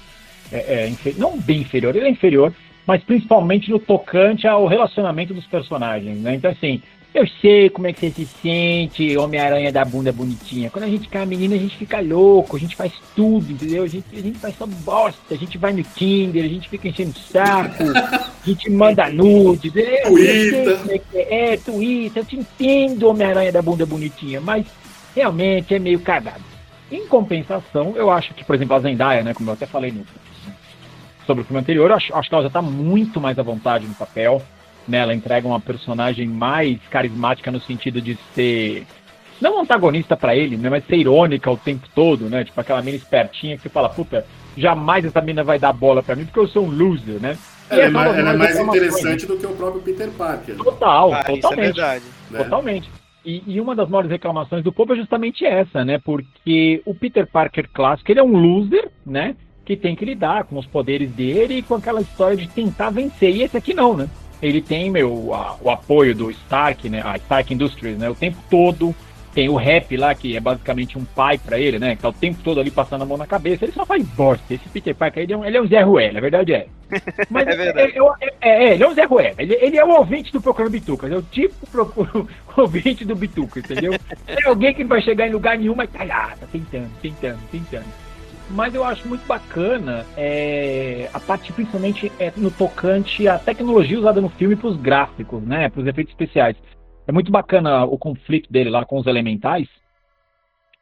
[0.51, 2.53] É, é, não bem inferior, ele é inferior,
[2.85, 6.35] mas principalmente no tocante ao relacionamento dos personagens, né?
[6.35, 6.81] Então, assim,
[7.13, 10.69] eu sei como é que você se sente, Homem-Aranha da bunda bonitinha.
[10.69, 13.83] Quando a gente fica menina, a gente fica louco, a gente faz tudo, entendeu?
[13.83, 16.87] A gente, a gente faz só bosta, a gente vai no Tinder, a gente fica
[16.87, 20.77] enchendo o saco, a gente manda nudes, eu, Twitter.
[20.77, 24.67] como é que é, é, Twitter, eu te entendo, Homem-Aranha da bunda bonitinha, mas
[25.15, 26.43] realmente é meio cagado.
[26.91, 30.05] Em compensação, eu acho que, por exemplo, a Zendaya, né, como eu até falei no,
[31.25, 33.95] sobre o filme anterior, acho, acho que ela já está muito mais à vontade no
[33.95, 34.41] papel.
[34.89, 34.97] Né?
[34.97, 38.85] Ela entrega uma personagem mais carismática no sentido de ser.
[39.39, 40.69] Não antagonista para ele, né?
[40.69, 42.43] Mas ser irônica o tempo todo, né?
[42.43, 44.25] Tipo aquela mina espertinha que você fala, puta,
[44.57, 47.37] jamais essa mina vai dar bola para mim porque eu sou um loser, né?
[47.69, 50.57] Ela, é, mais, ela é mais interessante do que o próprio Peter Parker.
[50.57, 51.39] Total, ah, totalmente.
[51.39, 52.05] Isso é verdade.
[52.31, 52.43] Né?
[52.43, 52.89] Totalmente.
[53.23, 55.99] E, e, uma das maiores reclamações do povo é justamente essa, né?
[56.03, 59.35] Porque o Peter Parker clássico, ele é um loser, né?
[59.69, 63.35] que tem que lidar com os poderes dele e com aquela história de tentar vencer.
[63.35, 64.09] E esse aqui não, né?
[64.41, 67.01] Ele tem meu, a, o apoio do Stark, né?
[67.03, 68.09] A Stark Industries, né?
[68.09, 68.95] O tempo todo.
[69.31, 71.95] Tem o rap lá, que é basicamente um pai para ele, né?
[71.95, 73.63] Que tá o tempo todo ali passando a mão na cabeça.
[73.63, 74.51] Ele só faz bosta.
[74.51, 76.65] Esse Peter Parker, ele é um, ele é um Zé Ruela, a verdade é.
[77.29, 77.93] Mas é, verdade.
[77.95, 79.35] É, é, é, ele é um Zé Ruela.
[79.37, 81.11] Ele, ele é o ouvinte do Procurando Bitucas.
[81.11, 83.93] É o tipo procuro, ouvinte do Bituca, entendeu?
[84.25, 87.39] É alguém que não vai chegar em lugar nenhum, mas tá lá, tá tentando, tentando,
[87.51, 88.08] tentando.
[88.51, 94.19] Mas eu acho muito bacana é, a parte principalmente é, no tocante à tecnologia usada
[94.19, 96.57] no filme para os gráficos, né, para os efeitos especiais.
[97.07, 99.67] É muito bacana o conflito dele lá com os elementais,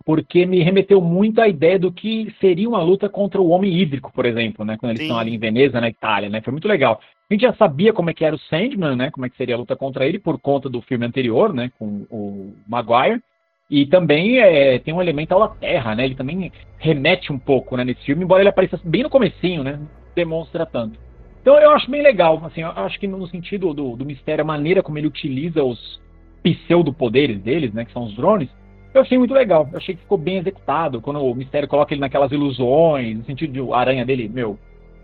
[0.05, 4.13] porque me remeteu muito à ideia do que seria uma luta contra o homem hídrico,
[4.13, 5.07] por exemplo, né, quando eles Sim.
[5.07, 7.01] estão ali em Veneza, na Itália, né, foi muito legal.
[7.29, 9.11] A gente já sabia como é que era o Sandman, né?
[9.11, 11.69] Como é que seria a luta contra ele por conta do filme anterior, né?
[11.77, 13.21] Com o Maguire.
[13.69, 16.05] E também é, tem um elemento à terra, né?
[16.05, 19.73] Ele também remete um pouco né, nesse filme, embora ele apareça bem no comecinho, né?
[19.73, 20.97] Não demonstra tanto.
[21.41, 24.47] Então eu acho bem legal, assim, eu acho que no sentido do, do mistério, a
[24.47, 26.01] maneira como ele utiliza os
[26.43, 27.83] pseudo-poderes deles, né?
[27.83, 28.49] Que são os drones,
[28.93, 29.67] eu achei muito legal.
[29.71, 31.01] Eu achei que ficou bem executado.
[31.01, 34.57] Quando o mistério coloca ele naquelas ilusões, no sentido de a aranha dele, meu,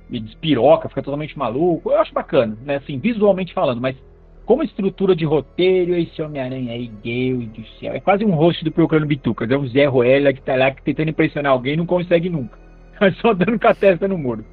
[0.10, 1.91] me despiroca, fica totalmente maluco.
[1.91, 2.78] Eu acho bacana, né?
[2.78, 3.95] Assim, visualmente falando, mas
[4.45, 7.93] como estrutura de roteiro, esse Homem-Aranha aí, Deus do céu.
[7.93, 9.49] É quase um host do Procurando Bitucas.
[9.49, 12.58] É um Zé Ruela que tá lá tentando impressionar alguém e não consegue nunca.
[13.21, 14.43] Só dando com a testa no muro.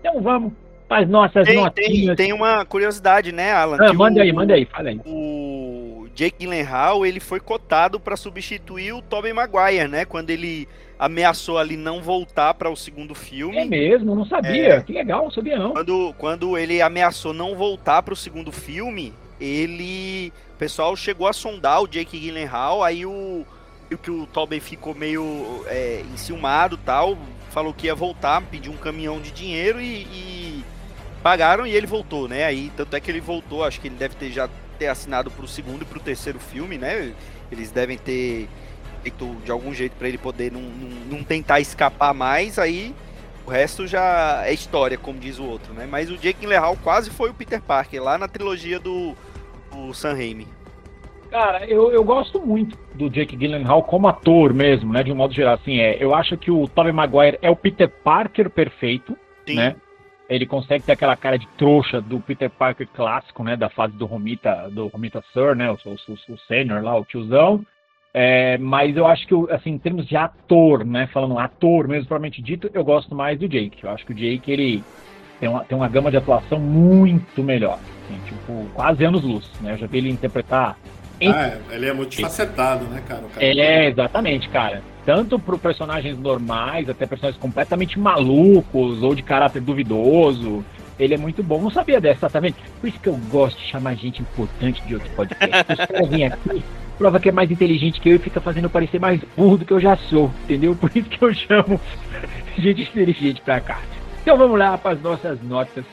[0.00, 0.52] Então vamos
[0.88, 2.16] para as nossas tem, notinhas.
[2.16, 3.78] Tem, tem uma curiosidade, né, Alan?
[3.80, 5.00] Ah, manda o, aí, manda aí, fala aí.
[5.04, 10.04] O Jake Gyllenhaal, ele foi cotado para substituir o Tobey Maguire, né?
[10.04, 10.66] Quando ele
[10.98, 13.58] ameaçou ali não voltar para o segundo filme.
[13.58, 14.74] É mesmo, não sabia.
[14.74, 14.80] É.
[14.80, 15.72] Que legal, não sabia não.
[15.72, 19.12] Quando, quando ele ameaçou não voltar para o segundo filme,
[19.44, 20.32] ele.
[20.54, 23.44] O pessoal chegou a sondar o Jake Gyllenhaal, aí o.
[24.02, 27.16] que o Tobey ficou meio é, enciumado tal,
[27.50, 30.64] falou que ia voltar, pediu um caminhão de dinheiro e, e,
[31.22, 32.44] pagaram e ele voltou, né?
[32.44, 35.46] Aí, tanto é que ele voltou, acho que ele deve ter já ter assinado pro
[35.46, 37.14] segundo e pro terceiro filme, né?
[37.50, 38.48] Eles devem ter
[39.02, 42.94] feito de algum jeito para ele poder não, não, não, tentar escapar mais, aí
[43.46, 45.86] o resto já é história, como diz o outro, né?
[45.88, 49.14] Mas o Jake Gyllenhaal quase foi o Peter Parker lá na trilogia do,
[49.74, 50.46] do Sam Raimi.
[51.30, 55.02] Cara, eu, eu gosto muito do Jake Gyllenhaal como ator mesmo, né?
[55.02, 55.96] De um modo geral, assim, é.
[56.00, 59.56] Eu acho que o Tobey Maguire é o Peter Parker perfeito, Sim.
[59.56, 59.76] né?
[60.28, 63.56] Ele consegue ter aquela cara de trouxa do Peter Parker clássico, né?
[63.56, 65.70] Da fase do Romita, do Romita Sir, né?
[65.70, 67.66] O, o, o, o sênior lá, o tiozão.
[68.16, 71.08] É, mas eu acho que, assim, em termos de ator, né?
[71.08, 73.82] Falando ator mesmo, propriamente dito, eu gosto mais do Jake.
[73.82, 74.84] Eu acho que o Jake, ele
[75.44, 77.78] tem uma, tem uma gama de atuação muito melhor.
[78.04, 79.74] Assim, tipo, quase anos-luz, né?
[79.74, 80.78] Eu já vi ele interpretar...
[81.22, 83.22] Ah, ele é muito facetado, né, cara?
[83.32, 83.46] cara?
[83.46, 84.82] É, exatamente, cara.
[85.04, 90.64] Tanto para personagens normais, até personagens completamente malucos ou de caráter duvidoso.
[90.98, 91.60] Ele é muito bom.
[91.60, 92.56] Não sabia dessa, tá vendo?
[92.80, 95.72] Por isso que eu gosto de chamar gente importante de outro podcast.
[95.72, 96.64] Os caras vêm aqui
[96.98, 99.72] prova que é mais inteligente que eu e fica fazendo parecer mais burro do que
[99.72, 100.76] eu já sou, entendeu?
[100.76, 101.80] Por isso que eu chamo
[102.56, 103.80] gente inteligente pra cá.
[104.24, 105.84] Então vamos lá para as nossas notas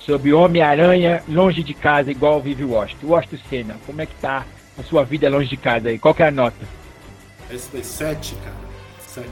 [0.00, 3.06] sobre Homem-Aranha longe de casa, igual vive o Washington.
[3.06, 4.44] Washington Senna, como é que tá
[4.76, 5.96] a sua vida longe de casa aí?
[5.96, 6.56] Qual que é a nota?
[7.48, 8.56] Esse foi 7, cara.
[8.98, 9.28] 7.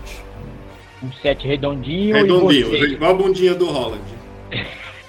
[1.02, 2.14] Um 7 redondinho.
[2.14, 4.04] Redondinho, igual a bundinha do Holland.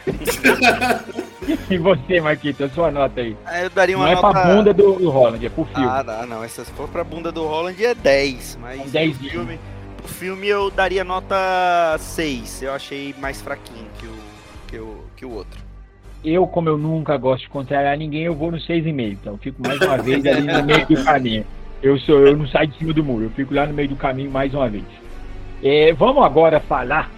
[1.70, 3.38] e você, Marquito, a sua nota aí?
[3.46, 4.28] Ah, eu daria uma não nota...
[4.28, 5.86] é pra bunda do, do Holland, é pro filme.
[5.88, 6.50] Ah, não, não.
[6.50, 8.58] Se for pra bunda do Holland é 10.
[8.60, 9.60] Mas 10 pro filme,
[10.08, 12.64] pro filme eu daria nota 6.
[12.64, 14.16] Eu achei mais fraquinho que o,
[14.68, 15.60] que o, que o outro.
[16.24, 19.12] Eu, como eu nunca gosto de contrariar ninguém, eu vou no 6,5.
[19.12, 21.46] Então eu fico mais uma vez ali no meio do caminho.
[21.84, 23.96] Eu, sou, eu não saio de cima do muro, eu fico lá no meio do
[23.96, 24.86] caminho mais uma vez.
[25.62, 27.12] É, vamos agora falar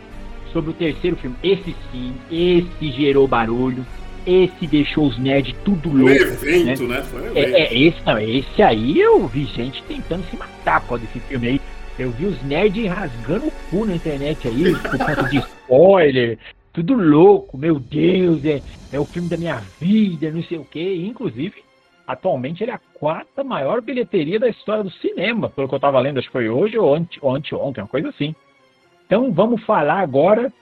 [0.51, 1.35] sobre o terceiro filme.
[1.41, 3.85] Esse sim, esse gerou barulho,
[4.27, 6.35] esse deixou os nerds tudo louco.
[6.35, 6.97] Foi evento, né?
[6.97, 7.03] né?
[7.03, 10.99] Foi um é, é, esse, não, esse aí eu vi gente tentando se matar por
[11.01, 11.61] esse filme aí.
[11.99, 16.39] Eu vi os nerds rasgando o cu na internet aí, por conta de spoiler,
[16.71, 21.05] tudo louco, meu Deus, é, é o filme da minha vida, não sei o que.
[21.05, 21.61] Inclusive,
[22.07, 25.99] atualmente ele é a quarta maior bilheteria da história do cinema, pelo que eu tava
[25.99, 28.33] lendo, acho que foi hoje ou, ante, anteontem, uma coisa assim.
[29.05, 30.53] Então vamos falar agora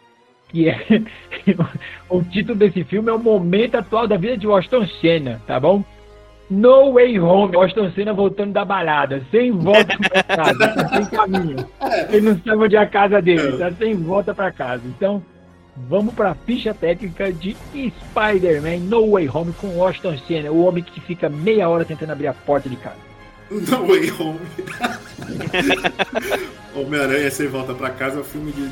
[0.49, 0.77] que é
[2.09, 5.83] o título desse filme é o momento atual da vida de Washington Senna, tá bom?
[6.49, 11.67] No Way Home, Washington Senna voltando da balada, sem volta para casa, tá sem caminho.
[12.09, 14.83] Ele não sabe onde é a casa dele, tá sem volta para casa.
[14.85, 15.21] Então,
[15.75, 20.83] vamos para a ficha técnica de Spider-Man No Way Home com Washington Senna, o homem
[20.83, 23.07] que fica meia hora tentando abrir a porta de casa.
[23.51, 24.39] No Way Home.
[26.75, 28.69] Homem-Aranha Sem Volta para Casa é um filme de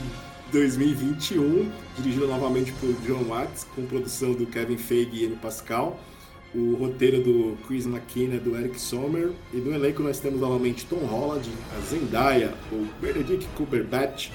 [0.52, 6.00] 2021, dirigido novamente por John Watts, com produção do Kevin Feige e Annie Pascal.
[6.54, 9.32] O roteiro do Chris McKenna, do Eric Sommer.
[9.54, 14.30] E do elenco nós temos novamente Tom Holland, a Zendaya, o Benedict Cumberbatch,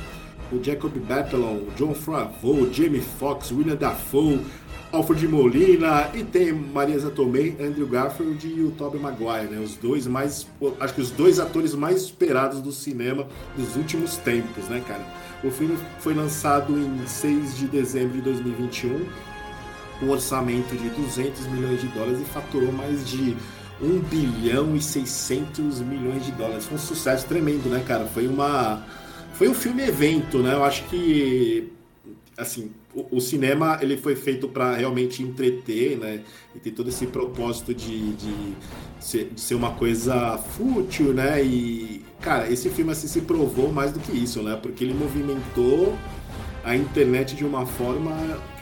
[0.53, 4.41] o Jacob Batalon, o John Favreau, Jamie Foxx, William Dafoe,
[4.93, 9.61] Alfred Molina e tem Marisa Tomei, Andrew Garfield e o Tobey Maguire, né?
[9.61, 10.49] Os dois mais,
[10.81, 15.07] acho que os dois atores mais esperados do cinema dos últimos tempos, né, cara?
[15.45, 19.30] O filme foi lançado em 6 de dezembro de 2021, com
[20.03, 23.37] um orçamento de 200 milhões de dólares e faturou mais de
[23.83, 26.65] 1 bilhão e 600 milhões de dólares.
[26.67, 28.07] Foi um sucesso tremendo, né, cara?
[28.07, 28.85] Foi uma
[29.35, 30.53] foi um filme evento, né?
[30.53, 31.73] Eu acho que
[32.37, 36.23] assim, o, o, cinema ele foi feito para realmente entreter, né?
[36.55, 38.57] E ter todo esse propósito de, de,
[38.99, 41.43] ser, de ser uma coisa fútil, né?
[41.43, 44.59] E, cara, esse filme assim, se provou mais do que isso, né?
[44.61, 45.97] Porque ele movimentou
[46.65, 48.15] a internet de uma forma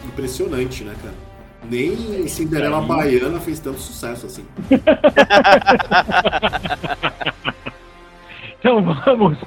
[0.05, 1.28] impressionante, né, cara?
[1.65, 4.45] Nem Cinderela Baiana fez tanto sucesso assim.
[8.59, 9.39] então vamos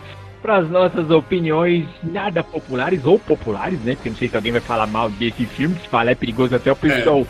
[0.42, 3.96] para as nossas opiniões nada populares ou populares, né?
[3.96, 6.72] Porque não sei se alguém vai falar mal desse filme, se falar é perigoso até
[6.72, 7.26] o pessoal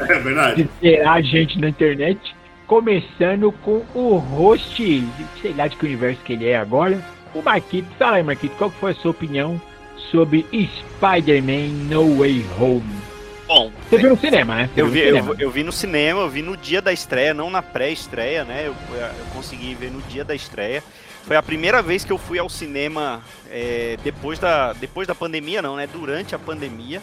[0.82, 2.36] é, é a gente na internet.
[2.66, 5.04] Começando com o host,
[5.42, 7.02] sei lá de que universo que ele é agora,
[7.36, 7.90] o Marquito.
[8.00, 9.62] Fala aí, Marquito, qual foi a sua opinião
[10.10, 13.11] sobre Spider-Man No Way Home?
[13.54, 14.70] Bom, você viu no cinema, né?
[14.78, 17.62] Eu vi, eu, eu, vi no cinema, eu vi no dia da estreia, não na
[17.62, 18.66] pré-estreia, né?
[18.66, 20.82] Eu, eu consegui ver no dia da estreia.
[21.24, 25.62] Foi a primeira vez que eu fui ao cinema é, depois, da, depois da pandemia,
[25.62, 25.86] não, né?
[25.86, 27.02] Durante a pandemia.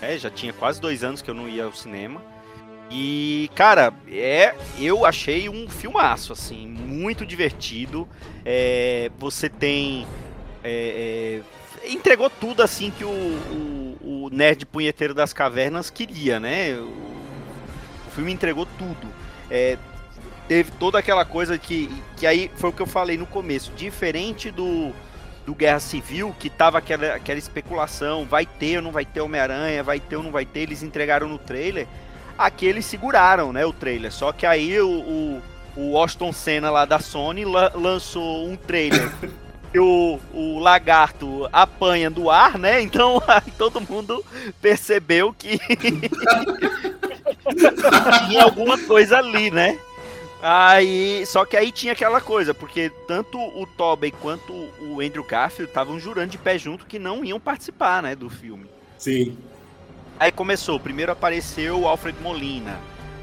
[0.00, 2.22] É, já tinha quase dois anos que eu não ia ao cinema.
[2.88, 8.08] E, cara, é, eu achei um filmaço, assim, muito divertido.
[8.44, 10.06] É, você tem.
[10.62, 11.54] É, é
[11.88, 16.74] entregou tudo assim que o, o, o, nerd punheteiro das cavernas queria, né?
[16.74, 16.92] O,
[18.06, 19.08] o filme entregou tudo.
[19.50, 19.76] É,
[20.48, 24.50] teve toda aquela coisa que, que aí foi o que eu falei no começo, diferente
[24.50, 24.92] do,
[25.46, 29.82] do Guerra Civil, que tava aquela, aquela especulação, vai ter ou não vai ter Homem-Aranha,
[29.82, 31.86] vai ter ou não vai ter, eles entregaram no trailer,
[32.36, 35.42] aqui eles seguraram, né, o trailer, só que aí o, o,
[35.76, 39.10] o Austin Senna lá da Sony la, lançou um trailer
[39.78, 43.22] o, o lagarto apanha do ar, né, então
[43.58, 44.24] todo mundo
[44.60, 45.58] percebeu que
[48.28, 49.78] tinha alguma coisa ali, né,
[50.46, 55.70] Aí, só que aí tinha aquela coisa, porque tanto o Tobey quanto o Andrew Garfield
[55.70, 58.66] estavam jurando de pé junto que não iam participar, né, do filme.
[58.98, 59.38] Sim.
[60.20, 62.78] Aí começou, primeiro apareceu o Alfred Molina,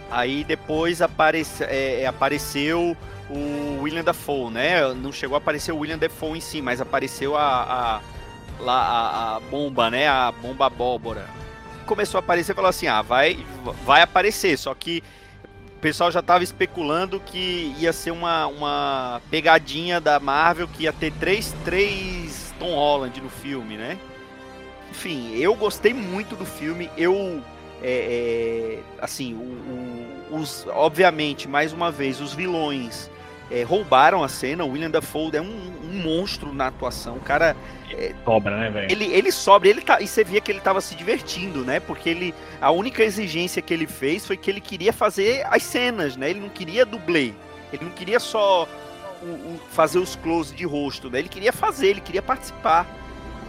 [0.10, 2.98] aí depois aparece, é, é, apareceu
[3.32, 4.94] o William Dafoe, né?
[4.94, 8.02] Não chegou a aparecer o William Dafoe em si, mas apareceu a,
[8.60, 10.08] a, a, a bomba, né?
[10.08, 11.28] A bomba abóbora.
[11.86, 13.44] Começou a aparecer e falou assim: ah, vai,
[13.86, 15.02] vai aparecer, só que
[15.78, 20.94] o pessoal já estava especulando que ia ser uma, uma pegadinha da Marvel, que ia
[20.94, 23.98] ter três, três Tom Holland no filme, né?
[24.92, 26.92] Enfim, eu gostei muito do filme.
[26.98, 27.42] Eu,
[27.82, 33.10] é, é, assim, o, o, os, obviamente, mais uma vez, os vilões
[33.52, 34.64] é, roubaram a cena.
[34.64, 37.18] O William Dafoe é um, um monstro na atuação.
[37.18, 37.56] O cara.
[37.92, 38.92] É, sobra, né, velho?
[38.92, 41.80] Ele, ele sobra, ele tá, e você via que ele tava se divertindo, né?
[41.80, 42.34] Porque ele.
[42.62, 46.30] A única exigência que ele fez foi que ele queria fazer as cenas, né?
[46.30, 47.34] Ele não queria dublê.
[47.74, 48.68] Ele não queria só
[49.22, 51.20] o, o, fazer os close de rosto, né?
[51.20, 52.88] Ele queria fazer, ele queria participar.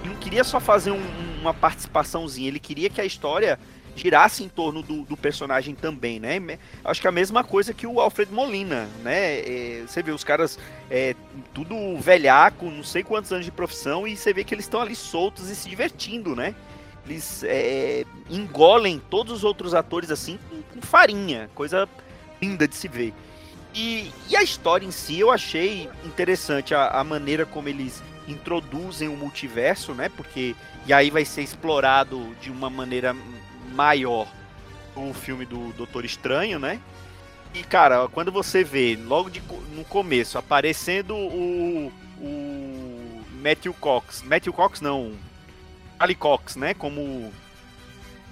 [0.00, 1.02] Ele não queria só fazer um,
[1.40, 3.58] uma participaçãozinha, ele queria que a história
[3.94, 6.40] girasse em torno do, do, personagem também, né?
[6.84, 9.40] Acho que é a mesma coisa que o Alfred Molina, né?
[9.40, 10.58] É, você vê os caras
[10.90, 11.14] é,
[11.52, 14.96] tudo velhaco, não sei quantos anos de profissão, e você vê que eles estão ali
[14.96, 16.54] soltos e se divertindo, né?
[17.04, 21.88] Eles é, engolem todos os outros atores assim com, com farinha, coisa
[22.40, 23.12] linda de se ver.
[23.74, 29.08] E, e, a história em si eu achei interessante a, a maneira como eles introduzem
[29.08, 30.10] o multiverso, né?
[30.10, 30.54] Porque
[30.86, 33.14] e aí vai ser explorado de uma maneira
[33.72, 34.28] maior
[34.94, 36.80] o filme do Doutor Estranho, né?
[37.54, 39.42] E, cara, quando você vê logo de,
[39.74, 45.12] no começo aparecendo o, o Matthew Cox, Matthew Cox não,
[45.98, 46.72] Ali Cox, né?
[46.74, 47.32] Como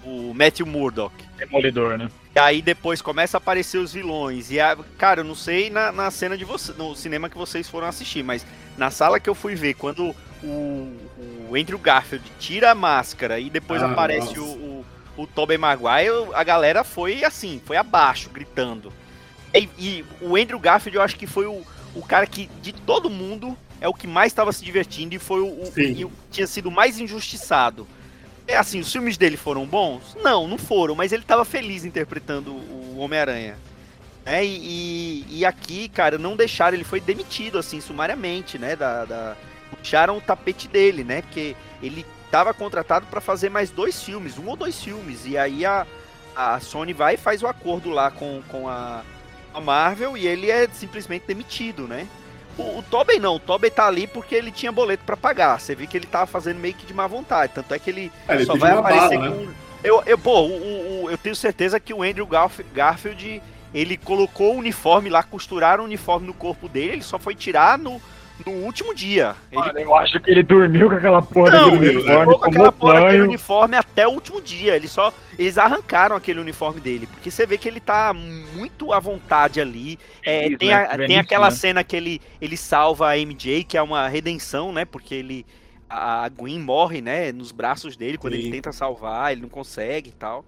[0.04, 1.14] o Matthew Murdock.
[1.36, 2.10] Demolidor, né?
[2.34, 4.50] E aí depois começa a aparecer os vilões.
[4.50, 7.68] E, a, cara, eu não sei na, na cena de você, no cinema que vocês
[7.68, 8.46] foram assistir, mas
[8.78, 10.96] na sala que eu fui ver, quando o,
[11.48, 14.69] o Andrew Garfield tira a máscara e depois ah, aparece o, o
[15.20, 18.90] o Tobey Maguire, a galera foi assim, foi abaixo, gritando.
[19.52, 21.62] E, e, o Andrew Garfield, eu acho que foi o,
[21.94, 25.40] o cara que, de todo mundo, é o que mais estava se divertindo e foi
[25.40, 27.86] o, o que tinha sido mais injustiçado.
[28.46, 30.16] É assim, os filmes dele foram bons?
[30.22, 33.58] Não, não foram, mas ele estava feliz interpretando o Homem-Aranha.
[34.24, 34.56] É, e,
[35.28, 38.74] e, e, aqui, cara, não deixaram, ele foi demitido, assim, sumariamente, né?
[38.74, 39.36] Da, da,
[39.70, 41.22] puxaram o tapete dele, né?
[41.22, 45.26] Porque ele estava contratado para fazer mais dois filmes, um ou dois filmes.
[45.26, 45.84] E aí a,
[46.34, 49.02] a Sony vai e faz o acordo lá com, com a,
[49.52, 52.06] a Marvel e ele é simplesmente demitido, né?
[52.56, 55.58] O, o Tobey não, o Tobey tá ali porque ele tinha boleto para pagar.
[55.58, 57.52] Você viu que ele tava fazendo meio que de má vontade.
[57.52, 59.44] Tanto é que ele, é, ele só vai aparecer bala, com.
[59.46, 59.54] Né?
[59.82, 62.28] Eu, eu, pô, o, o, eu tenho certeza que o Andrew
[62.72, 63.42] Garfield
[63.74, 67.78] ele colocou o uniforme lá, costuraram o uniforme no corpo dele, ele só foi tirar
[67.78, 68.00] no,
[68.44, 69.34] no último dia.
[69.50, 69.60] Ele...
[69.60, 73.00] Mano, eu acho que ele dormiu com aquela porra não, daquele uniforme, com aquela porra
[73.00, 74.76] daquele uniforme até o último dia.
[74.76, 79.00] Ele só eles arrancaram aquele uniforme dele, porque você vê que ele tá muito à
[79.00, 79.98] vontade ali.
[80.24, 80.74] É, Isso, tem né?
[80.74, 81.56] a, tem aquela né?
[81.56, 84.84] cena que ele ele salva a MJ, que é uma redenção, né?
[84.84, 85.46] Porque ele
[85.88, 88.42] a Gwen morre, né, nos braços dele quando Sim.
[88.42, 90.44] ele tenta salvar, ele não consegue e tal.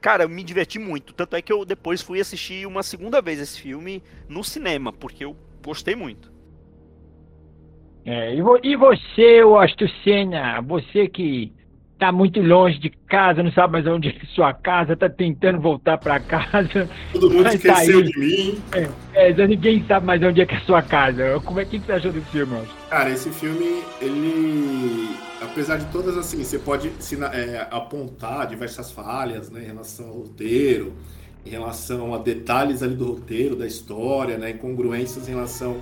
[0.00, 1.12] Cara, eu me diverti muito.
[1.12, 5.24] Tanto é que eu depois fui assistir uma segunda vez esse filme no cinema, porque
[5.24, 6.30] eu gostei muito.
[8.10, 9.42] É, e, vo e você,
[10.02, 11.52] Senna, você que
[11.98, 15.98] tá muito longe de casa, não sabe mais onde é sua casa, tá tentando voltar
[15.98, 16.88] para casa.
[17.12, 18.62] Todo mundo tá esqueceu tá de mim.
[19.12, 21.38] É, é, ninguém sabe mais onde é que é a sua casa.
[21.44, 22.74] Como é que você achou desse filme, Washington?
[22.88, 25.10] Cara, esse filme, ele.
[25.42, 30.94] Apesar de todas assim, você pode é, apontar diversas falhas né, em relação ao roteiro,
[31.44, 35.76] em relação a detalhes ali do roteiro, da história, né, incongruências em relação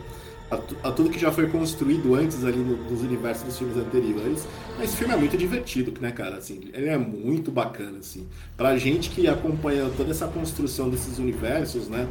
[0.50, 4.46] a, tudo que já foi construído antes ali no, nos universos dos filmes anteriores.
[4.76, 6.36] Mas esse filme é muito divertido, né, cara?
[6.36, 8.26] Assim, ele é muito bacana, assim.
[8.56, 12.06] Pra gente que acompanha toda essa construção desses universos, né?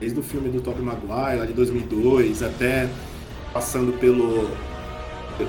[0.00, 2.88] Desde o filme do Tobey Maguire, lá de 2002, até
[3.52, 4.50] passando pelo,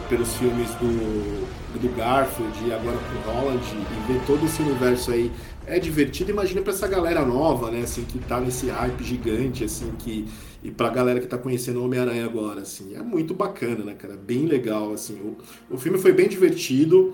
[0.09, 1.47] pelos filmes do,
[1.79, 5.31] do Garfield e agora com Holland, e ver todo esse universo aí
[5.65, 6.31] é divertido.
[6.31, 10.27] Imagina para essa galera nova, né, assim, que tá nesse hype gigante, assim, que
[10.65, 14.15] e pra galera que tá conhecendo o Homem-Aranha agora, assim, é muito bacana, né, cara?
[14.15, 15.13] Bem legal, assim.
[15.13, 15.37] O,
[15.75, 17.13] o filme foi bem divertido.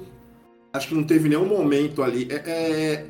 [0.71, 2.29] Acho que não teve nenhum momento ali.
[2.31, 3.05] É, é,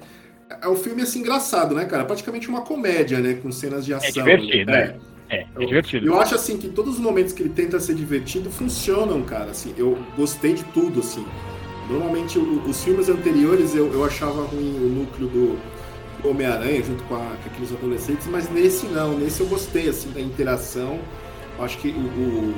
[0.63, 2.05] é um filme, assim, engraçado, né, cara?
[2.05, 3.35] Praticamente uma comédia, né?
[3.35, 4.27] Com cenas de é ação.
[4.27, 4.99] É divertido, né?
[5.29, 6.07] É, é divertido.
[6.07, 9.51] Eu, eu acho, assim, que todos os momentos que ele tenta ser divertido funcionam, cara,
[9.51, 9.75] assim.
[9.77, 11.23] Eu gostei de tudo, assim.
[11.87, 15.59] Normalmente, o, os filmes anteriores eu, eu achava ruim o núcleo do
[16.23, 20.21] Homem-Aranha junto com, a, com, aqueles adolescentes, mas nesse não, nesse eu gostei assim da
[20.21, 20.99] interação.
[21.59, 22.55] Acho que o, o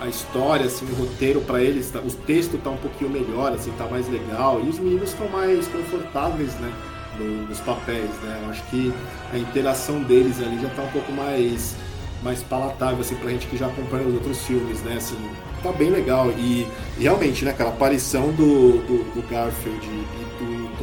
[0.00, 3.52] a, a, história, assim, o roteiro para eles, tá, o texto tá um pouquinho melhor,
[3.52, 6.72] assim, tá mais legal e os meninos estão mais confortáveis, né,
[7.18, 8.46] no, nos papéis, né.
[8.50, 8.92] Acho que
[9.32, 11.76] a interação deles ali já tá um pouco mais
[12.22, 15.16] mais palatável assim pra gente que já acompanha os outros filmes, né, assim,
[15.62, 16.66] tá bem legal e,
[16.98, 19.86] realmente, né, aquela aparição do, do, do Garfield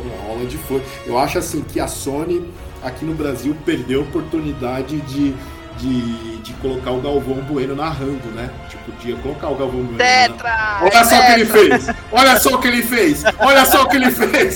[0.10, 0.82] Holland foi.
[1.06, 2.51] Eu acho assim que a Sony
[2.84, 5.34] aqui no Brasil perdeu a oportunidade de,
[5.78, 8.49] de, de colocar o Galvão Bueno narrando, né?
[8.70, 9.97] Tipo, podia colocar o Galvão Bueno.
[9.97, 10.80] Tetra!
[10.82, 11.88] Olha só o que ele fez!
[12.12, 13.24] Olha só o que ele fez!
[13.39, 14.56] Olha só o que ele fez!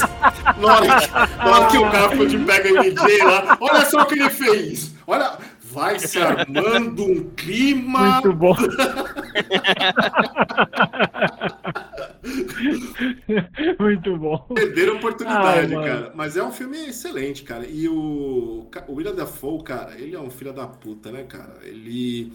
[0.58, 4.06] Na hora que, na hora que o Garfield pega a MJ lá, olha só o
[4.06, 4.92] que ele fez!
[5.08, 5.32] Olha,
[5.72, 8.22] vai se armando um clima.
[8.22, 8.56] Muito bom.
[13.80, 14.38] Muito bom.
[14.54, 16.12] Perderam a oportunidade, cara.
[16.16, 17.66] Mas é um filme excelente, cara.
[17.68, 21.60] E o, o William Dafoe, cara, ele é um filho da puta, né, cara?
[21.64, 22.32] Ele.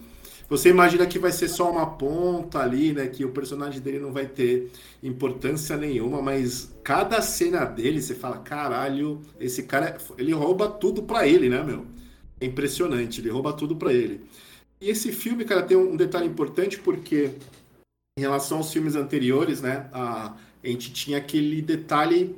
[0.49, 3.07] Você imagina que vai ser só uma ponta ali, né?
[3.07, 4.71] Que o personagem dele não vai ter
[5.03, 11.27] importância nenhuma, mas cada cena dele, você fala, caralho, esse cara, ele rouba tudo pra
[11.27, 11.87] ele, né, meu?
[12.41, 14.21] É impressionante, ele rouba tudo pra ele.
[14.81, 17.31] E esse filme, cara, tem um detalhe importante porque
[18.17, 22.37] em relação aos filmes anteriores, né, a, a gente tinha aquele detalhe.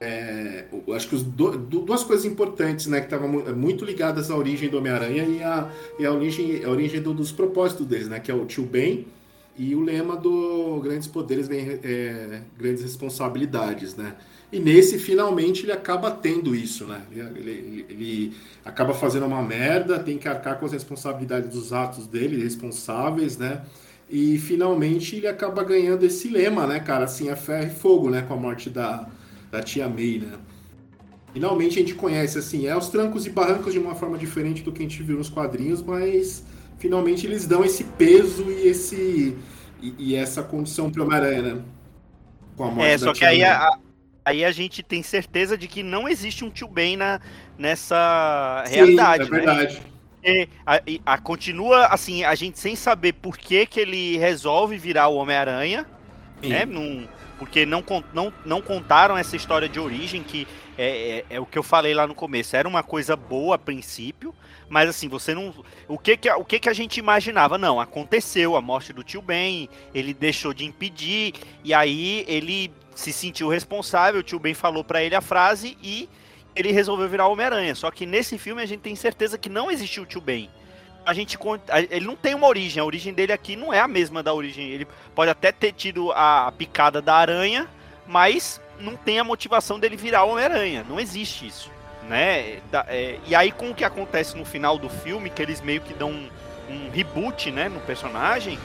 [0.00, 4.78] É, acho que do, duas coisas importantes, né, que estavam muito ligadas à origem do
[4.78, 8.34] Homem-Aranha e a, e a origem, a origem do, dos propósitos deles, né, que é
[8.34, 9.06] o tio Ben
[9.56, 14.14] e o lema do grandes poderes vem é, grandes responsabilidades, né.
[14.52, 17.02] E nesse, finalmente, ele acaba tendo isso, né?
[17.10, 22.06] Ele, ele, ele, acaba fazendo uma merda, tem que arcar com as responsabilidades dos atos
[22.06, 23.62] dele, responsáveis, né?
[24.10, 27.04] E finalmente ele acaba ganhando esse lema, né, cara?
[27.04, 28.22] Assim, é ferro e fogo, né?
[28.22, 29.06] Com a morte da,
[29.50, 30.38] da tia May, né?
[31.32, 34.72] Finalmente a gente conhece, assim, é os trancos e barrancos de uma forma diferente do
[34.72, 36.42] que a gente viu nos quadrinhos, mas
[36.78, 39.36] finalmente eles dão esse peso e esse
[39.80, 41.62] e, e essa condição pro Homem-Aranha, né?
[42.56, 43.78] Com a morte é, só que aí a,
[44.24, 47.20] aí a gente tem certeza de que não existe um tio Ben na,
[47.56, 49.36] nessa Sim, realidade, é né?
[49.36, 49.74] verdade.
[49.74, 49.82] Né?
[50.66, 55.16] A, a, continua assim, a gente sem saber por que, que ele resolve virar o
[55.16, 55.86] Homem-Aranha,
[56.42, 56.64] né?
[56.64, 57.06] Num,
[57.38, 61.58] porque não, não, não contaram essa história de origem, que é, é, é, o que
[61.58, 62.56] eu falei lá no começo.
[62.56, 64.34] Era uma coisa boa a princípio,
[64.68, 65.54] mas assim, você não.
[65.86, 67.56] O que que, o que que a gente imaginava?
[67.56, 73.12] Não, aconteceu a morte do tio Ben, ele deixou de impedir, e aí ele se
[73.12, 76.08] sentiu responsável, o tio Ben falou para ele a frase e
[76.58, 77.74] ele resolveu virar Homem-Aranha.
[77.74, 80.50] Só que nesse filme a gente tem certeza que não existiu o Tio Ben.
[81.06, 81.38] A gente
[81.90, 84.68] ele não tem uma origem, a origem dele aqui não é a mesma da origem.
[84.68, 87.68] Ele pode até ter tido a picada da aranha,
[88.06, 90.84] mas não tem a motivação dele virar Homem-Aranha.
[90.86, 91.70] Não existe isso,
[92.08, 92.60] né?
[92.88, 95.94] É, e aí com o que acontece no final do filme, que eles meio que
[95.94, 96.28] dão
[96.68, 98.58] um reboot, né, no personagem,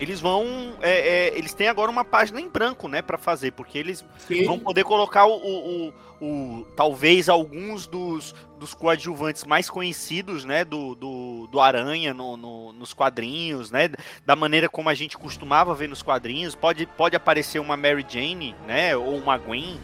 [0.00, 0.74] eles vão.
[0.80, 4.46] É, é, eles têm agora uma página em branco, né, para fazer, porque eles Sim.
[4.46, 10.64] vão poder colocar o, o, o, o, talvez alguns dos, dos coadjuvantes mais conhecidos, né,
[10.64, 13.90] do, do, do Aranha no, no, nos quadrinhos, né,
[14.24, 16.54] da maneira como a gente costumava ver nos quadrinhos.
[16.54, 19.78] Pode, pode aparecer uma Mary Jane, né, ou uma Gwen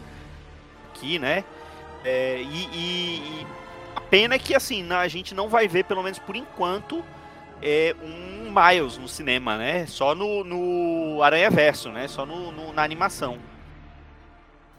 [0.91, 1.45] aqui, né,
[2.03, 3.47] é, e, e, e
[3.95, 7.05] a pena é que assim a gente não vai ver, pelo menos por enquanto
[7.63, 9.85] é, um Miles no cinema, né?
[9.87, 12.09] Só no, no Aranha Verso, né?
[12.09, 13.39] Só no, no, na animação.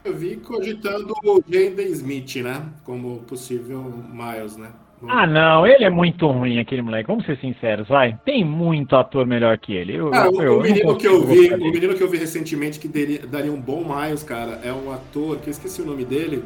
[0.04, 2.62] Eu vi cogitando o Jaden Smith, né?
[2.84, 4.70] Como possível Miles, né?
[5.06, 7.06] Ah, não, ele é muito ruim, aquele moleque.
[7.06, 8.18] Vamos ser sinceros, vai.
[8.24, 9.94] Tem muito ator melhor que ele.
[9.94, 12.88] Eu, cara, eu, o, menino que eu vi, o menino que eu vi recentemente que
[12.88, 16.42] daria, daria um bom Miles, cara, é um ator que eu esqueci o nome dele,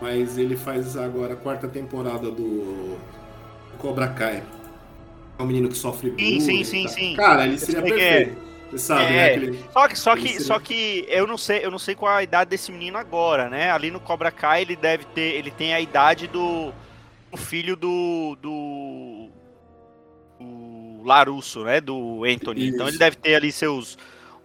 [0.00, 2.98] mas ele faz agora a quarta temporada do
[3.78, 4.42] Cobra Kai.
[5.38, 6.40] É um menino que sofre bullying.
[6.40, 7.16] Sim, sim, sim, sim.
[7.16, 7.82] Cara, ele seria é.
[7.82, 8.46] perfeito.
[8.70, 9.26] Você sabe, é, né?
[9.26, 9.64] Aquele...
[9.72, 10.40] Só que, só que, seria...
[10.40, 13.70] só que eu não sei, eu não sei qual a idade desse menino agora, né?
[13.70, 16.72] Ali no Cobra Kai ele deve ter, ele tem a idade do,
[17.30, 19.28] do filho do, do,
[20.40, 21.80] do Larusso, né?
[21.80, 22.66] Do Anthony.
[22.66, 22.74] Isso.
[22.74, 23.96] Então ele deve ter ali seus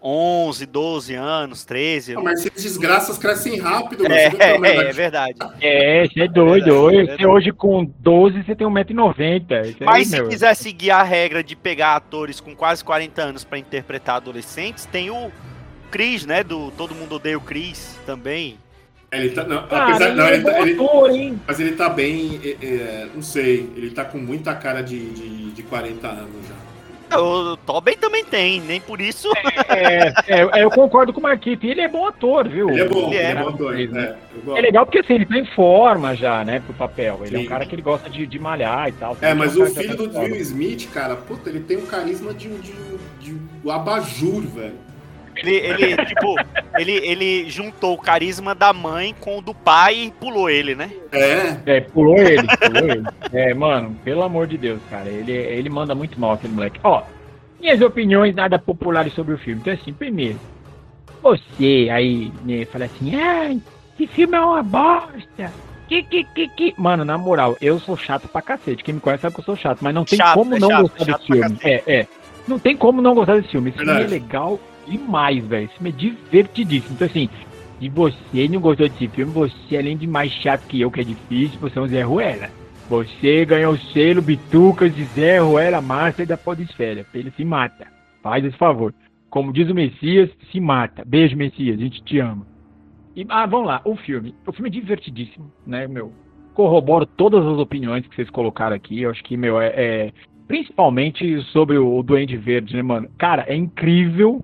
[0.03, 2.15] 11, 12 anos, 13.
[2.15, 4.05] Não, mas esses desgraças crescem rápido.
[4.07, 5.35] É, é, é, é, verdade.
[5.61, 6.89] É, você é doido.
[6.89, 9.75] É verdade, você hoje com 12 você tem 1,90m.
[9.81, 10.29] Mas se meu.
[10.29, 15.11] quiser seguir a regra de pegar atores com quase 40 anos para interpretar adolescentes, tem
[15.11, 15.31] o
[15.91, 16.43] Chris, né?
[16.43, 18.57] Do Todo Mundo Odeia o Chris também.
[19.11, 21.39] Ele tá, não, Cara, apesar, ele não, ele, é ele, ator, hein?
[21.45, 25.51] Mas ele tá bem, é, é, não sei, ele tá com muita cara de, de,
[25.51, 26.70] de 40 anos já.
[27.17, 29.29] O Tobin também tem, nem por isso.
[29.67, 31.65] É, é, é, eu concordo com o Marquito.
[31.65, 32.69] Ele é bom ator, viu?
[32.69, 33.73] Ele é bom, ele é, é bom ator.
[33.73, 34.15] Né?
[34.47, 37.19] É, é, legal porque assim, ele tá em forma já, né, pro papel.
[37.21, 37.43] Ele Sim.
[37.43, 39.17] é um cara que ele gosta de, de malhar e tal.
[39.21, 42.73] É, mas o filho do Will Smith, cara, puta, ele tem um carisma de, de,
[43.19, 44.90] de, de abajur, velho.
[45.35, 46.35] Ele, ele tipo,
[46.77, 50.91] ele, ele juntou o carisma da mãe com o do pai e pulou ele, né?
[51.11, 51.77] É.
[51.77, 53.03] É, pulou ele, pulou ele.
[53.31, 55.09] É, mano, pelo amor de Deus, cara.
[55.09, 56.79] Ele, ele manda muito mal aquele moleque.
[56.83, 57.03] Ó,
[57.59, 59.61] minhas opiniões nada populares sobre o filme.
[59.61, 60.39] Então, assim, primeiro,
[61.21, 63.61] você aí, né, fala assim, ai,
[63.95, 65.51] esse filme é uma bosta.
[65.87, 66.73] Que, que, que, que.
[66.77, 68.83] Mano, na moral, eu sou chato pra cacete.
[68.83, 70.69] Quem me conhece sabe que eu sou chato, mas não tem chato, como é não
[70.69, 71.57] chato, gostar desse filme.
[71.63, 72.07] É, é.
[72.47, 73.69] Não tem como não gostar desse filme.
[73.69, 73.99] Esse Verdade.
[73.99, 74.59] filme é legal
[74.91, 75.65] demais, velho.
[75.65, 76.95] Esse filme é divertidíssimo.
[76.95, 77.29] Então, assim,
[77.79, 81.03] se você não gostou desse filme, você, além de mais chato que eu, que é
[81.03, 82.49] difícil, você é um Zé Ruela.
[82.89, 87.05] Você ganhou o selo Bitucas de Zé Ruela Master da Podesfera.
[87.13, 87.87] Ele se mata.
[88.21, 88.93] Faz esse favor.
[89.29, 91.03] Como diz o Messias, se mata.
[91.05, 91.79] Beijo, Messias.
[91.79, 92.45] A gente te ama.
[93.15, 93.81] E, ah, vamos lá.
[93.85, 94.35] O filme.
[94.45, 96.11] O filme é divertidíssimo, né, meu?
[96.53, 99.01] Corroboro todas as opiniões que vocês colocaram aqui.
[99.01, 100.13] Eu acho que, meu, é, é
[100.47, 103.09] principalmente sobre o, Duende Verde, né, mano?
[103.17, 104.43] Cara, é incrível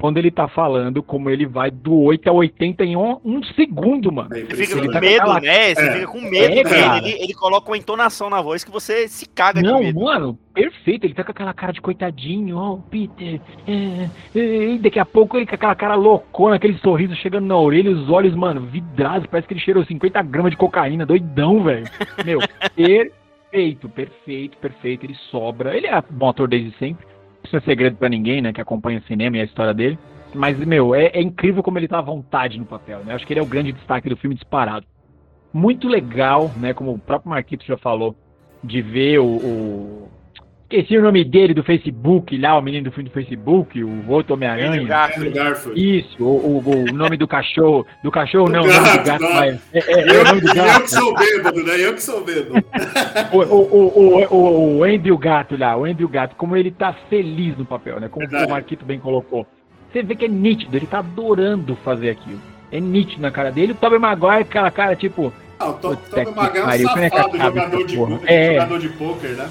[0.00, 4.10] quando ele tá falando como ele vai do 8 a 80 em um, um segundo,
[4.10, 4.30] mano.
[4.30, 5.74] Você fica ele com tá medo, com né?
[5.74, 5.92] Você é.
[5.92, 7.10] fica com medo é, dele.
[7.10, 10.00] Ele, ele, coloca uma entonação na voz que você se caga Não, de medo.
[10.00, 11.04] mano, perfeito.
[11.04, 13.40] Ele tá com aquela cara de coitadinho, ó, oh, Peter.
[13.68, 17.56] É, é, e daqui a pouco ele com aquela cara loucona, aquele sorriso chegando na
[17.58, 19.26] orelha, os olhos, mano, vidrados.
[19.26, 21.84] Parece que ele cheirou 50 gramas de cocaína, doidão, velho.
[22.24, 22.40] Meu,
[22.74, 25.04] perfeito, perfeito, perfeito.
[25.04, 25.76] Ele sobra.
[25.76, 27.10] Ele é bom ator desde sempre
[27.44, 29.98] isso é segredo para ninguém, né, que acompanha o cinema e a história dele.
[30.34, 33.14] Mas, meu, é, é, incrível como ele tá à vontade no papel, né?
[33.14, 34.86] Acho que ele é o grande destaque do filme disparado.
[35.52, 38.14] Muito legal, né, como o próprio Marquito já falou,
[38.62, 40.08] de ver o, o
[40.70, 44.34] Esqueci o nome dele do Facebook, lá, o menino do filme do Facebook, o outro
[44.34, 44.86] Homem-Aranha.
[45.74, 47.84] Isso, o, o, o, nome do cachorro.
[48.04, 49.20] Do cachorro não, o nome do gato.
[49.20, 50.70] Mas, é, é, é, o nome do gato.
[50.70, 51.74] Eu que sou bêbado, né?
[51.76, 52.64] Eu que sou bêbado.
[53.34, 57.58] o, o, o, o, o gato lá, o Andy o gato, como ele tá feliz
[57.58, 58.08] no papel, né?
[58.08, 58.46] Como Verdade.
[58.46, 59.44] o Marquito bem colocou.
[59.90, 62.38] Você vê que é nítido, ele tá adorando fazer aquilo.
[62.70, 63.72] É nítido na cara dele.
[63.72, 65.32] O Tobey Maguire, aquela cara tipo.
[65.58, 68.52] Ah, o Tobey Maguire é um é safado jogador de, é.
[68.54, 69.50] jogador de pôquer, né?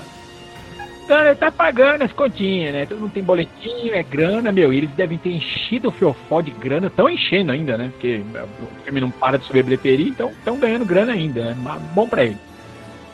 [1.14, 2.86] Ele tá pagando as continhas, né?
[2.86, 4.72] Todo mundo tem boletinho, é grana, meu.
[4.72, 7.89] E eles devem ter enchido o fiofó de grana, estão enchendo ainda, né?
[7.91, 11.57] Porque o filme não para de subir bilheteria, então estão ganhando grana ainda, né?
[11.62, 12.38] Mas bom pra ele.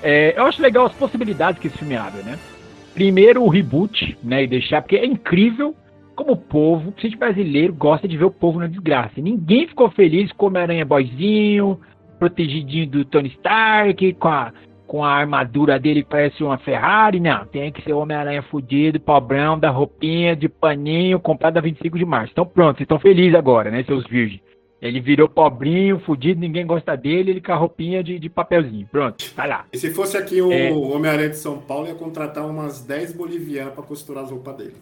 [0.03, 2.37] É, eu acho legal as possibilidades que esse filme abre, né?
[2.93, 4.43] Primeiro o reboot, né?
[4.43, 5.75] E deixar, porque é incrível
[6.15, 9.13] como o povo, principalmente brasileiro, gosta de ver o povo na desgraça.
[9.17, 11.79] Ninguém ficou feliz com o Homem-Aranha boyzinho,
[12.17, 14.53] protegidinho do Tony Stark, com a
[14.88, 17.45] com a armadura dele que parece uma Ferrari, não.
[17.45, 22.05] Tem que ser o Homem-Aranha fudido, pobrão, da roupinha de paninho, comprado a 25 de
[22.05, 22.31] março.
[22.31, 24.41] Então pronto, vocês estão felizes agora, né, seus virgens.
[24.81, 28.88] Ele virou pobrinho, fudido, ninguém gosta dele, ele com a roupinha de, de papelzinho.
[28.91, 29.65] Pronto, vai lá.
[29.73, 30.71] E se fosse aqui o é...
[30.71, 34.75] Homem-Aranha de São Paulo, ia contratar umas 10 bolivianas para costurar as roupas dele.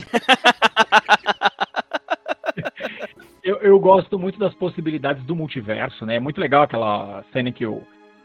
[3.42, 6.16] eu, eu gosto muito das possibilidades do multiverso, né?
[6.16, 7.82] É muito legal aquela cena que o,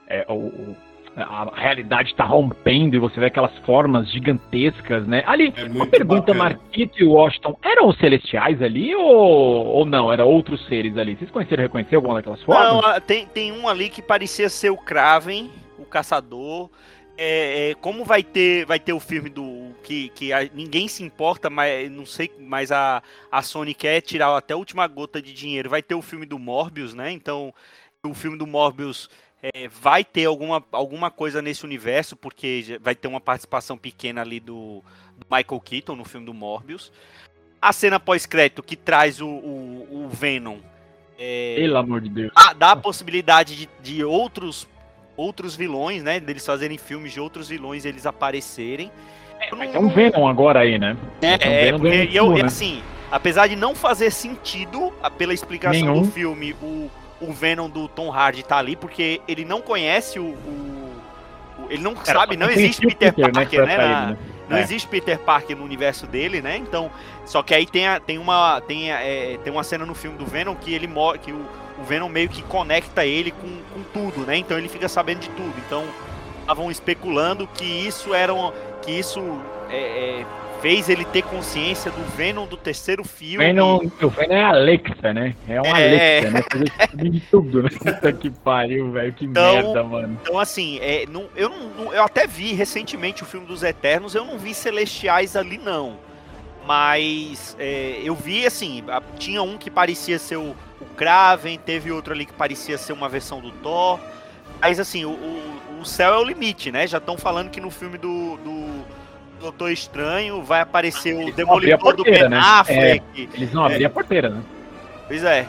[0.07, 0.76] é, o,
[1.24, 5.24] a realidade está rompendo e você vê aquelas formas gigantescas, né?
[5.26, 10.13] Ali, é uma pergunta, Marquito e Washington, eram os celestiais ali ou, ou não?
[10.13, 11.15] Eram outros seres ali?
[11.15, 12.84] Vocês conheceram, reconhecer alguma daquelas formas?
[12.84, 15.49] Não, tem, tem um ali que parecia ser o Kraven,
[15.80, 16.70] o caçador.
[17.18, 21.03] É, é, como vai ter vai ter o filme do que, que a, ninguém se
[21.03, 23.01] importa, mas não sei, mas a,
[23.32, 25.68] a Sony quer tirar até a última gota de dinheiro.
[25.68, 27.11] Vai ter o filme do Morbius, né?
[27.11, 27.51] Então,
[28.05, 29.09] o filme do Morbius
[29.54, 34.39] é, vai ter alguma, alguma coisa nesse universo, porque vai ter uma participação pequena ali
[34.39, 34.84] do,
[35.18, 36.91] do Michael Keaton no filme do Morbius.
[37.62, 40.58] A cena pós-crédito que traz o, o, o Venom.
[41.18, 42.32] É, Pelo amor de Deus.
[42.36, 44.68] A, dá a possibilidade de, de outros,
[45.16, 46.20] outros vilões, né?
[46.20, 48.91] Deles fazerem filmes de outros vilões eles aparecerem.
[49.39, 50.95] É, não, é um Venom agora aí, né?
[51.22, 52.43] É, é um porque eu, né?
[52.43, 56.02] assim, apesar de não fazer sentido, pela explicação Nenhum.
[56.04, 56.89] do filme, o
[57.20, 60.26] o Venom do Tom Hardy tá ali, porque ele não conhece o.
[60.26, 61.01] o,
[61.59, 63.78] o ele não Cara, sabe, não existe Peter, Peter, né, Parker, né?
[63.78, 64.18] Na, né?
[64.49, 64.61] Não é.
[64.61, 66.55] existe Peter Parker no universo dele, né?
[66.57, 66.89] Então,
[67.26, 70.18] só que aí tem, a, tem uma tem, a, é, tem uma cena no filme
[70.18, 70.88] do Venom que ele
[71.22, 71.45] que o,
[71.78, 74.38] o Venom meio que conecta ele com, com tudo, né?
[74.38, 75.53] Então ele fica sabendo de tudo.
[75.65, 75.84] Então,
[76.41, 79.22] estavam especulando que isso era um, que isso
[79.70, 80.26] é, é,
[80.62, 83.45] fez ele ter consciência do Venom do terceiro filme.
[83.45, 85.36] Venom, o Venom é Alexa, né?
[85.47, 86.20] É uma é...
[86.20, 86.41] Alexa, né?
[86.91, 87.70] Fazer de tudo, né?
[87.70, 89.14] Puta que pariu, velho.
[89.14, 90.20] Que então, merda, mano.
[90.22, 94.26] Então, assim, é, não, eu, não, eu até vi recentemente o filme dos Eternos, eu
[94.26, 95.97] não vi Celestiais ali, não.
[96.66, 98.84] Mas é, eu vi, assim,
[99.18, 103.08] tinha um que parecia ser o, o Kraven, teve outro ali que parecia ser uma
[103.08, 103.99] versão do Thor.
[104.60, 106.86] Mas, assim, o, o, o céu é o limite, né?
[106.86, 108.86] Já estão falando que no filme do, do
[109.39, 112.39] Doutor Estranho, vai aparecer o Demolidor do Ben né?
[112.41, 113.03] Affleck.
[113.15, 113.88] É, eles vão abrir é.
[113.88, 114.41] a porteira, né?
[115.07, 115.45] Pois é.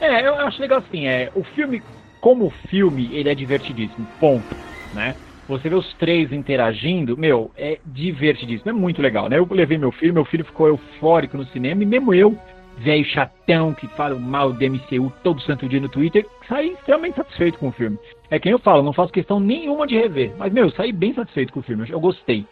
[0.00, 1.82] É, eu acho legal assim, é, o filme,
[2.20, 4.54] como filme, ele é divertidíssimo, ponto,
[4.94, 5.14] né?
[5.48, 9.38] Você vê os três interagindo, meu, é divertidíssimo, é muito legal, né?
[9.38, 12.36] Eu levei meu filho, meu filho ficou eufórico no cinema, e mesmo eu,
[12.78, 17.58] velho chatão, que fala mal do MCU todo santo dia no Twitter, saí extremamente satisfeito
[17.58, 17.98] com o filme.
[18.28, 21.52] É quem eu falo, não faço questão nenhuma de rever, mas, meu, saí bem satisfeito
[21.52, 22.44] com o filme, eu gostei.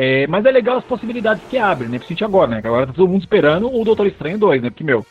[0.00, 1.98] É, mas é legal as possibilidades que abre, né?
[1.98, 2.60] Principalmente agora, né?
[2.60, 4.70] Que agora tá todo mundo esperando o Doutor Estranho 2, né?
[4.70, 5.04] Porque, meu,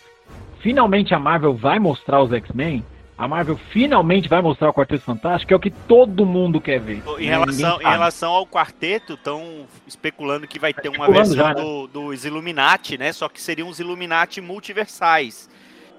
[0.61, 2.85] finalmente a Marvel vai mostrar os X-Men.
[3.17, 6.79] A Marvel finalmente vai mostrar o Quarteto Fantástico, que é o que todo mundo quer
[6.79, 7.03] ver.
[7.19, 7.31] Em, né?
[7.31, 11.61] relação, em relação ao quarteto, estão especulando que vai ter uma versão já, né?
[11.61, 13.11] do, dos Illuminati, né?
[13.11, 15.49] Só que seriam os Illuminati multiversais.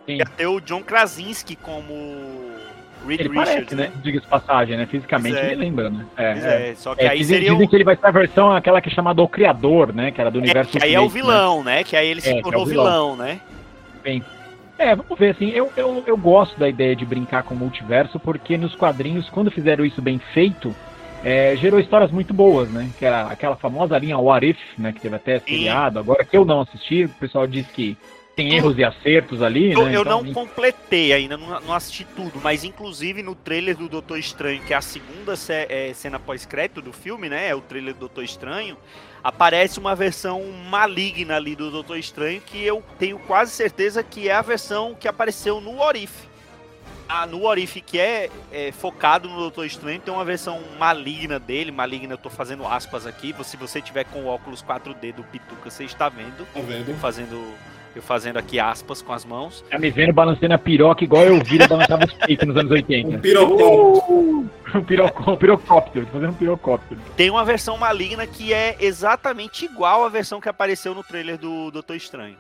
[0.07, 0.17] Sim.
[0.17, 1.93] Ia ter o John Krasinski como
[3.09, 3.83] Reed ele Richards, parece, né?
[3.85, 3.93] né?
[4.03, 4.87] Diga-se passagem, né?
[4.87, 5.47] Fisicamente é.
[5.47, 6.07] ele lembra, né?
[6.17, 6.75] É, é.
[6.77, 7.51] só que é, aí dizem, seria.
[7.51, 7.69] Dizem o...
[7.71, 10.11] que ele vai ser a versão aquela que é chamada O Criador, né?
[10.11, 10.79] Que era do é, universo.
[10.79, 11.09] que aí é o né?
[11.09, 11.77] vilão, né?
[11.77, 11.85] né?
[11.85, 12.85] Que aí ele se é, tornou vilão.
[12.85, 13.41] vilão, né?
[14.03, 14.23] Bem.
[14.79, 18.21] É, vamos ver, assim, eu, eu, eu gosto da ideia de brincar com o multiverso,
[18.21, 20.73] porque nos quadrinhos, quando fizeram isso bem feito,
[21.25, 22.89] é, gerou histórias muito boas, né?
[22.97, 24.93] Que era aquela famosa linha What If, né?
[24.93, 27.97] Que teve até seriado, agora que eu não assisti, o pessoal diz que
[28.39, 29.97] tem erros e acertos ali, eu, né?
[29.97, 34.17] Eu então, não completei ainda, não, não, assisti tudo, mas inclusive no trailer do Doutor
[34.17, 37.49] Estranho, que é a segunda é, cena pós-crédito do filme, né?
[37.49, 38.77] É o trailer do Doutor Estranho.
[39.25, 44.35] Aparece uma versão maligna ali do Doutor Estranho que eu tenho quase certeza que é
[44.35, 46.29] a versão que apareceu no Orif.
[47.09, 51.73] Ah, no Orif, que é, é, focado no Doutor Estranho, tem uma versão maligna dele.
[51.73, 53.35] Maligna, eu tô fazendo aspas aqui.
[53.43, 56.47] Se você tiver com o óculos 4D do Pituca, você está vendo.
[56.55, 56.95] Tá vendo?
[57.01, 57.43] Fazendo
[57.99, 59.65] eu fazendo aqui aspas com as mãos.
[59.69, 63.19] Tá me vendo balançando a piroca igual eu vi balançava os peitos nos anos 80.
[63.19, 64.09] Um pirocóptero.
[64.09, 67.01] Uh, um, pirocó, um pirocóptero, fazendo um pirocóptero.
[67.17, 71.71] Tem uma versão maligna que é exatamente igual à versão que apareceu no trailer do
[71.71, 72.37] Doutor Estranho.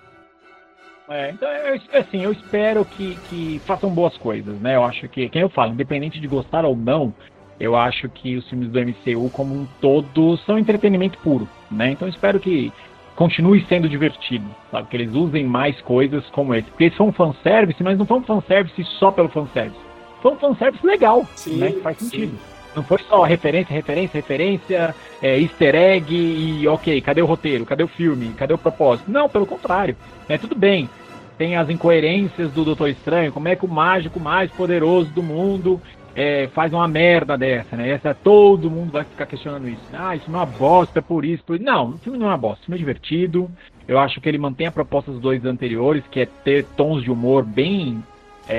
[1.08, 4.76] É, então, eu, assim, eu espero que, que façam boas coisas, né?
[4.76, 7.14] Eu acho que, quem eu falo, independente de gostar ou não,
[7.58, 11.92] eu acho que os filmes do MCU como um todo são entretenimento puro, né?
[11.92, 12.70] Então eu espero que
[13.18, 14.86] continue sendo divertido, sabe?
[14.88, 16.70] Que eles usem mais coisas como esse.
[16.70, 19.80] Porque eles são um fanservice, mas não foi um fanservice só pelo fanservice.
[20.22, 21.72] Foi um fanservice legal, sim, né?
[21.72, 22.30] Que faz sentido.
[22.30, 22.38] Sim.
[22.76, 27.66] Não foi só referência, referência, referência, é, easter egg e ok, cadê o roteiro?
[27.66, 28.28] Cadê o filme?
[28.34, 29.10] Cadê o propósito?
[29.10, 29.96] Não, pelo contrário.
[30.28, 30.88] É tudo bem.
[31.36, 35.80] Tem as incoerências do Doutor Estranho, como é que o mágico mais poderoso do mundo
[36.18, 37.90] é, faz uma merda dessa, né?
[37.90, 39.80] Essa todo mundo vai ficar questionando isso.
[39.92, 41.64] Ah, isso não é uma bosta por isso, por isso.
[41.64, 43.48] Não, o filme não é uma bosta, o filme é divertido.
[43.86, 47.10] Eu acho que ele mantém a proposta dos dois anteriores, que é ter tons de
[47.12, 48.02] humor bem
[48.48, 48.56] é,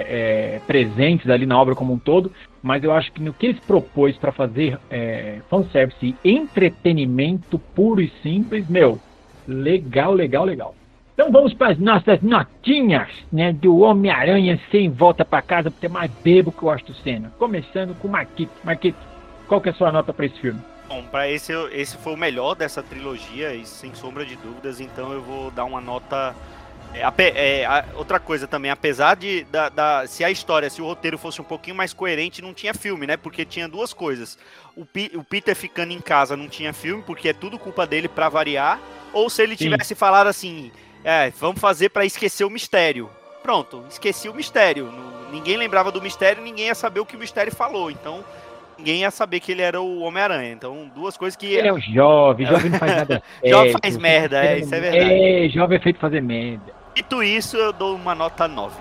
[0.55, 2.31] é, presentes ali na obra como um todo,
[2.63, 7.59] mas eu acho que no que ele se propôs para fazer é, fanservice e entretenimento
[7.59, 8.97] puro e simples, meu,
[9.45, 10.75] legal, legal, legal.
[11.19, 15.89] Então vamos para as nossas notinhas, né, do Homem-Aranha sem volta para casa, porque é
[15.89, 17.33] mais bebo que o Austin Senna.
[17.37, 18.53] Começando com o Marquito.
[18.63, 18.97] Marquito,
[19.45, 20.61] qual que é a sua nota para esse filme?
[20.87, 25.11] Bom, para esse, esse foi o melhor dessa trilogia, e sem sombra de dúvidas, então
[25.11, 26.33] eu vou dar uma nota
[26.93, 27.03] é,
[27.35, 31.17] é, a, outra coisa também, apesar de da, da, se a história, se o roteiro
[31.17, 33.17] fosse um pouquinho mais coerente, não tinha filme, né?
[33.17, 34.39] Porque tinha duas coisas.
[34.73, 38.07] O, P, o Peter ficando em casa não tinha filme, porque é tudo culpa dele
[38.07, 38.79] para variar.
[39.11, 39.69] Ou se ele Sim.
[39.69, 40.71] tivesse falado assim,
[41.03, 43.09] é, vamos fazer para esquecer o mistério.
[43.41, 44.91] Pronto, esqueci o mistério.
[45.31, 47.89] Ninguém lembrava do mistério, ninguém ia saber o que o mistério falou.
[47.89, 48.23] Então,
[48.77, 50.51] ninguém ia saber que ele era o Homem-Aranha.
[50.51, 51.53] Então, duas coisas que.
[51.53, 53.23] Ele é um jovem, jovem não faz nada.
[53.45, 55.13] jovem faz merda, é, isso é verdade.
[55.13, 56.73] É, jovem é feito fazer merda.
[56.95, 58.75] Dito isso, eu dou uma nota 9.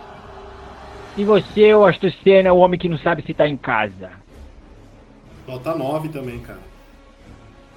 [1.16, 4.10] E você, o Astocena, o homem que não sabe se tá em casa?
[5.46, 6.67] Nota 9 também, cara.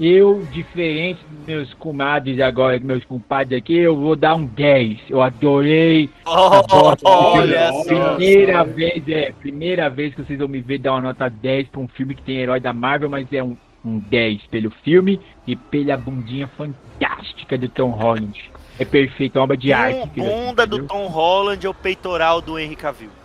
[0.04, 4.98] Eu, diferente dos meus comadres agora, meus compadres aqui, eu vou dar um 10.
[5.08, 6.10] Eu adorei.
[6.26, 11.30] Oh, olha Primeira vez, é, primeira vez que vocês vão me ver dar uma nota
[11.30, 14.72] 10 pra um filme que tem herói da Marvel, mas é um, um 10 pelo
[14.84, 18.52] filme e pela bundinha fantástica do Tom Holland.
[18.80, 20.20] É perfeito, é uma obra de arte.
[20.20, 23.21] Bunda do Tom Holland ou peitoral do Henry Cavill?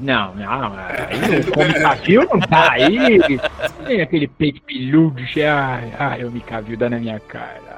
[0.00, 3.18] Não, não, aí o Come Cavil não tá aí.
[3.84, 7.76] Tem aquele peito peludo, ai, ai, eu me cavil dá na minha cara.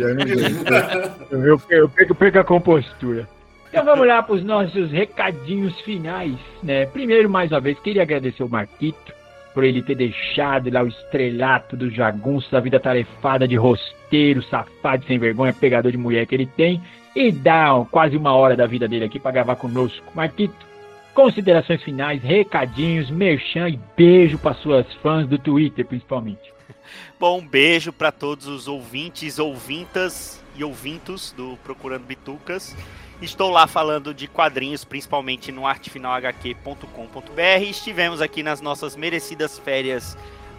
[0.00, 3.28] Eu, eu, eu, eu perco a compostura.
[3.68, 6.86] Então vamos lá para os nossos recadinhos finais, né?
[6.86, 9.12] Primeiro, mais uma vez, queria agradecer o Marquito
[9.52, 15.04] por ele ter deixado lá o estrelato do jagunço da vida tarefada de rosteiro, safado,
[15.06, 16.80] sem vergonha, pegador de mulher que ele tem
[17.16, 20.04] e dar quase uma hora da vida dele aqui para gravar conosco.
[20.14, 20.54] Marquito,
[21.14, 26.52] Considerações finais, recadinhos, merchan e beijo para suas fãs do Twitter, principalmente.
[27.20, 32.74] Bom, um beijo para todos os ouvintes, ouvintas e ouvintos do Procurando Bitucas.
[33.20, 37.62] Estou lá falando de quadrinhos, principalmente no artefinalhq.com.br.
[37.62, 40.16] Estivemos aqui nas nossas merecidas férias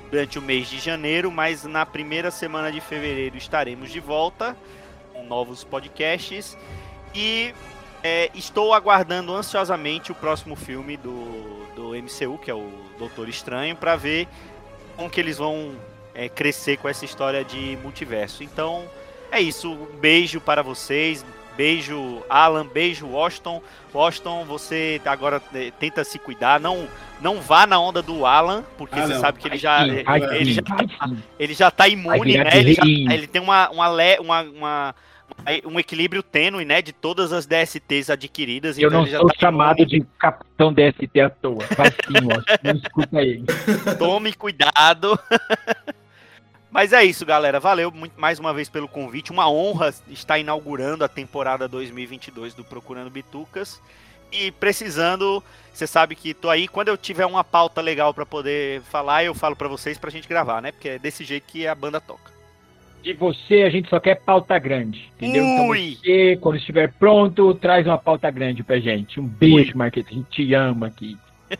[0.09, 4.55] durante o mês de janeiro, mas na primeira semana de fevereiro estaremos de volta
[5.11, 6.57] com novos podcasts.
[7.15, 7.53] E
[8.03, 13.75] é, estou aguardando ansiosamente o próximo filme do, do MCU, que é o Doutor Estranho,
[13.75, 14.27] para ver
[14.97, 15.73] como que eles vão
[16.13, 18.43] é, crescer com essa história de multiverso.
[18.43, 18.83] Então,
[19.31, 19.71] é isso.
[19.71, 21.25] Um beijo para vocês.
[21.55, 22.65] Beijo, Alan.
[22.67, 23.61] Beijo, Washington.
[23.93, 26.59] Washington, você agora é, tenta se cuidar.
[26.59, 26.87] Não,
[27.21, 29.21] não vá na onda do Alan, porque ah, você não.
[29.21, 30.03] sabe que ele já, ele,
[30.35, 30.61] ele, já,
[31.39, 32.49] ele já tá imune, né?
[32.53, 33.89] Ele, já, ele tem uma, uma,
[34.19, 34.95] uma, uma
[35.65, 38.77] um equilíbrio tênue, né, de todas as DSTs adquiridas.
[38.77, 41.65] Eu então não sou tá chamado de capitão DST à toa.
[41.75, 43.45] Vai sim, ó, não escuta ele.
[43.97, 45.19] Tome cuidado.
[46.73, 47.59] Mas é isso, galera.
[47.59, 49.31] Valeu muito, mais uma vez pelo convite.
[49.31, 53.79] Uma honra estar inaugurando a temporada 2022 do Procurando Bitucas.
[54.31, 56.67] E precisando, você sabe que tô aí.
[56.67, 60.27] Quando eu tiver uma pauta legal para poder falar, eu falo para vocês pra gente
[60.27, 60.71] gravar, né?
[60.71, 62.32] Porque é desse jeito que a banda toca.
[63.03, 65.43] De você, a gente só quer pauta grande, entendeu?
[65.43, 69.19] Então você, quando estiver pronto, traz uma pauta grande pra gente.
[69.19, 71.17] Um beijo, Marquete, a gente te ama aqui.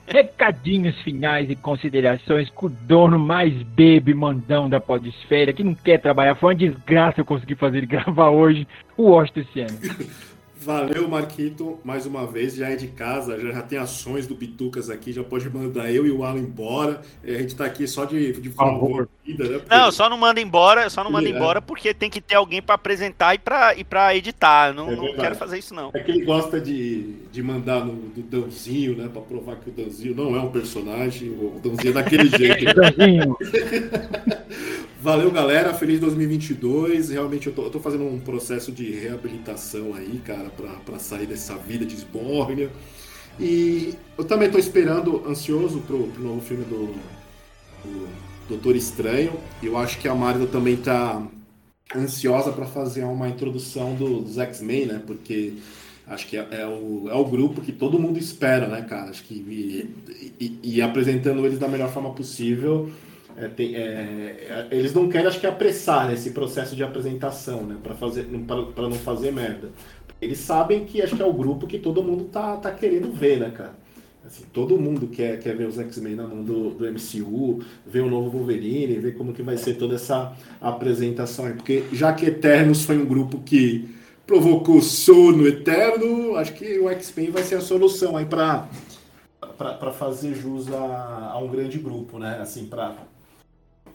[0.08, 6.00] Recadinhos finais e considerações com o dono mais bebe mandão da podesfera, que não quer
[6.00, 6.36] trabalhar.
[6.36, 8.66] Foi uma desgraça eu conseguir fazer ele gravar hoje
[8.96, 9.80] o Washington esse ano.
[10.64, 12.56] Valeu, Marquito, mais uma vez.
[12.56, 16.08] Já é de casa, já, já tem ações do Bitucas aqui, já pode mandar eu
[16.08, 17.02] e o Alan embora.
[17.22, 19.10] A gente tá aqui só de, de favor.
[19.26, 19.60] Vida, né?
[19.60, 19.74] Porque...
[19.74, 21.32] Não, só não manda embora, só não manda é.
[21.32, 24.74] embora porque tem que ter alguém para apresentar e para e pra editar.
[24.74, 25.92] Não, é não quero fazer isso, não.
[25.94, 29.10] É que ele gosta de, de mandar no do Dãozinho, né?
[29.12, 31.30] Pra provar que o Dãozinho não é um personagem.
[31.30, 32.76] O Dãozinho é daquele jeito.
[35.00, 35.74] Valeu, galera.
[35.74, 37.10] Feliz 2022.
[37.10, 40.52] Realmente eu tô, eu tô, fazendo um processo de reabilitação aí, cara,
[40.86, 42.70] para sair dessa vida de esbórnia.
[43.40, 46.94] E eu também tô esperando, ansioso pro, pro novo filme do,
[47.84, 49.34] do Doutor Estranho.
[49.62, 51.26] Eu acho que a Marvel também tá
[51.96, 55.02] ansiosa para fazer uma introdução do, dos X-Men, né?
[55.06, 55.54] Porque
[56.08, 59.10] acho que é, é, o, é o grupo que todo mundo espera, né, cara?
[59.10, 62.92] Acho que e, e, e apresentando eles da melhor forma possível
[63.36, 67.78] é, tem, é, eles não querem, acho que, apressar né, esse processo de apresentação, né?
[67.82, 69.72] Para fazer, para não fazer merda.
[70.22, 73.40] Eles sabem que acho que é o grupo que todo mundo tá, tá querendo ver,
[73.40, 73.74] né, cara?
[74.34, 78.10] Assim, todo mundo quer, quer ver os X-Men na mão do, do MCU, ver o
[78.10, 81.52] novo Wolverine, ver como que vai ser toda essa apresentação.
[81.52, 83.88] Porque já que Eternos foi um grupo que
[84.26, 88.68] provocou sono eterno, acho que o X-Men vai ser a solução aí para
[89.58, 92.40] para fazer jus a, a, um grande grupo, né?
[92.42, 92.96] Assim, para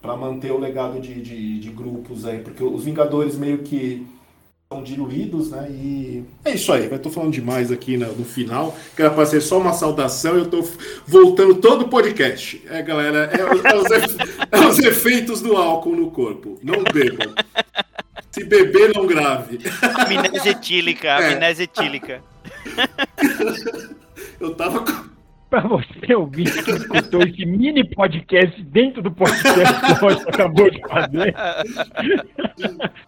[0.01, 4.07] para manter o legado de, de, de, grupos aí, porque os Vingadores meio que
[4.71, 5.67] são diluídos, né?
[5.71, 9.25] E é isso aí, eu tô falando demais aqui no, no final, que era para
[9.25, 10.63] ser só uma saudação e eu tô
[11.07, 12.63] voltando todo o podcast.
[12.69, 13.91] É, galera, é, é, os,
[14.53, 16.59] é os efeitos do álcool no corpo.
[16.63, 17.35] Não bebam.
[18.31, 19.59] Se beber, não grave.
[19.81, 21.33] Amnésia etílica, é.
[21.33, 22.23] amnésia etílica.
[24.39, 25.09] Eu tava com
[25.51, 30.71] para você ouvir que escutou esse mini podcast dentro do podcast que o Rocha acabou
[30.71, 31.35] de fazer.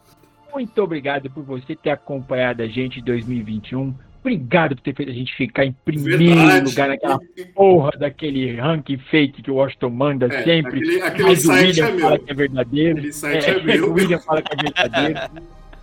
[0.53, 3.95] Muito obrigado por você ter acompanhado a gente em 2021.
[4.21, 6.71] Obrigado por ter feito a gente ficar em primeiro Verdade.
[6.71, 7.19] lugar naquela
[7.55, 10.79] porra daquele ranking fake que o Washington manda é, sempre.
[10.79, 12.99] Aquele, aquele Mas o William é fala que é verdadeiro.
[12.99, 13.91] Aquele site é, é meu.
[13.91, 15.21] O William fala que é verdadeiro.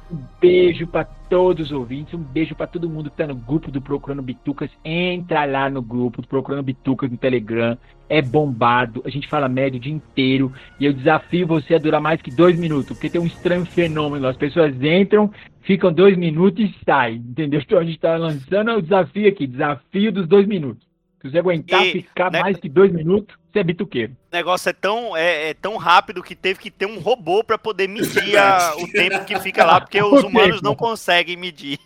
[0.09, 3.69] Um beijo para todos os ouvintes, um beijo para todo mundo que tá no grupo
[3.69, 4.71] do Procurando Bitucas.
[4.83, 7.77] Entra lá no grupo do Procurando Bitucas no Telegram.
[8.07, 10.53] É bombado, a gente fala médio o dia inteiro.
[10.79, 14.27] E eu desafio você a durar mais que dois minutos, porque tem um estranho fenômeno.
[14.27, 15.29] As pessoas entram,
[15.61, 17.61] ficam dois minutos e saem, entendeu?
[17.67, 20.86] Então a gente tá lançando o desafio aqui, desafio dos dois minutos.
[21.21, 24.13] Se você aguentar e, ficar né, mais que dois minutos, você é bituqueiro.
[24.31, 27.57] O negócio é tão, é, é tão rápido que teve que ter um robô para
[27.57, 31.79] poder medir a, o tempo que fica lá, porque os humanos não conseguem medir.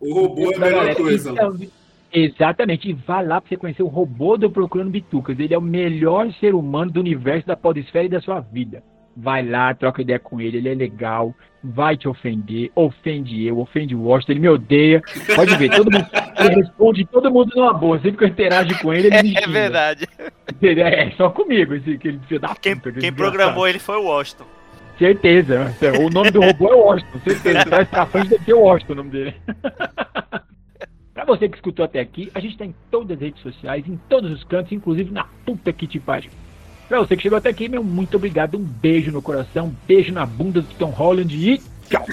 [0.00, 1.30] O robô é a melhor coisa.
[1.30, 1.58] Então,
[2.10, 2.88] exatamente.
[2.88, 5.38] E vá lá para você conhecer o robô do Procurando Bitucas.
[5.38, 8.82] Ele é o melhor ser humano do universo da podesfera e da sua vida
[9.20, 13.94] vai lá, troca ideia com ele, ele é legal, vai te ofender, ofende eu, ofende
[13.94, 15.02] o Washington, ele me odeia.
[15.34, 16.06] Pode ver, todo mundo,
[16.38, 19.46] ele responde todo mundo numa boa, sempre que eu interajo com ele, ele me É
[19.46, 20.08] verdade.
[20.62, 24.44] É, só comigo, esse, aquele filho da Quem, puta, quem programou ele foi o Washington.
[24.98, 27.84] Certeza, o nome do robô é Washington, certeza.
[27.84, 29.34] Ficar frente deve ser Washington o nome dele.
[31.14, 33.96] Pra você que escutou até aqui, a gente tá em todas as redes sociais, em
[34.08, 36.30] todos os cantos, inclusive na puta que te pariu.
[36.90, 38.58] Pra você que chegou até aqui, meu muito obrigado.
[38.58, 42.04] Um beijo no coração, um beijo na bunda do Tom Holland e tchau.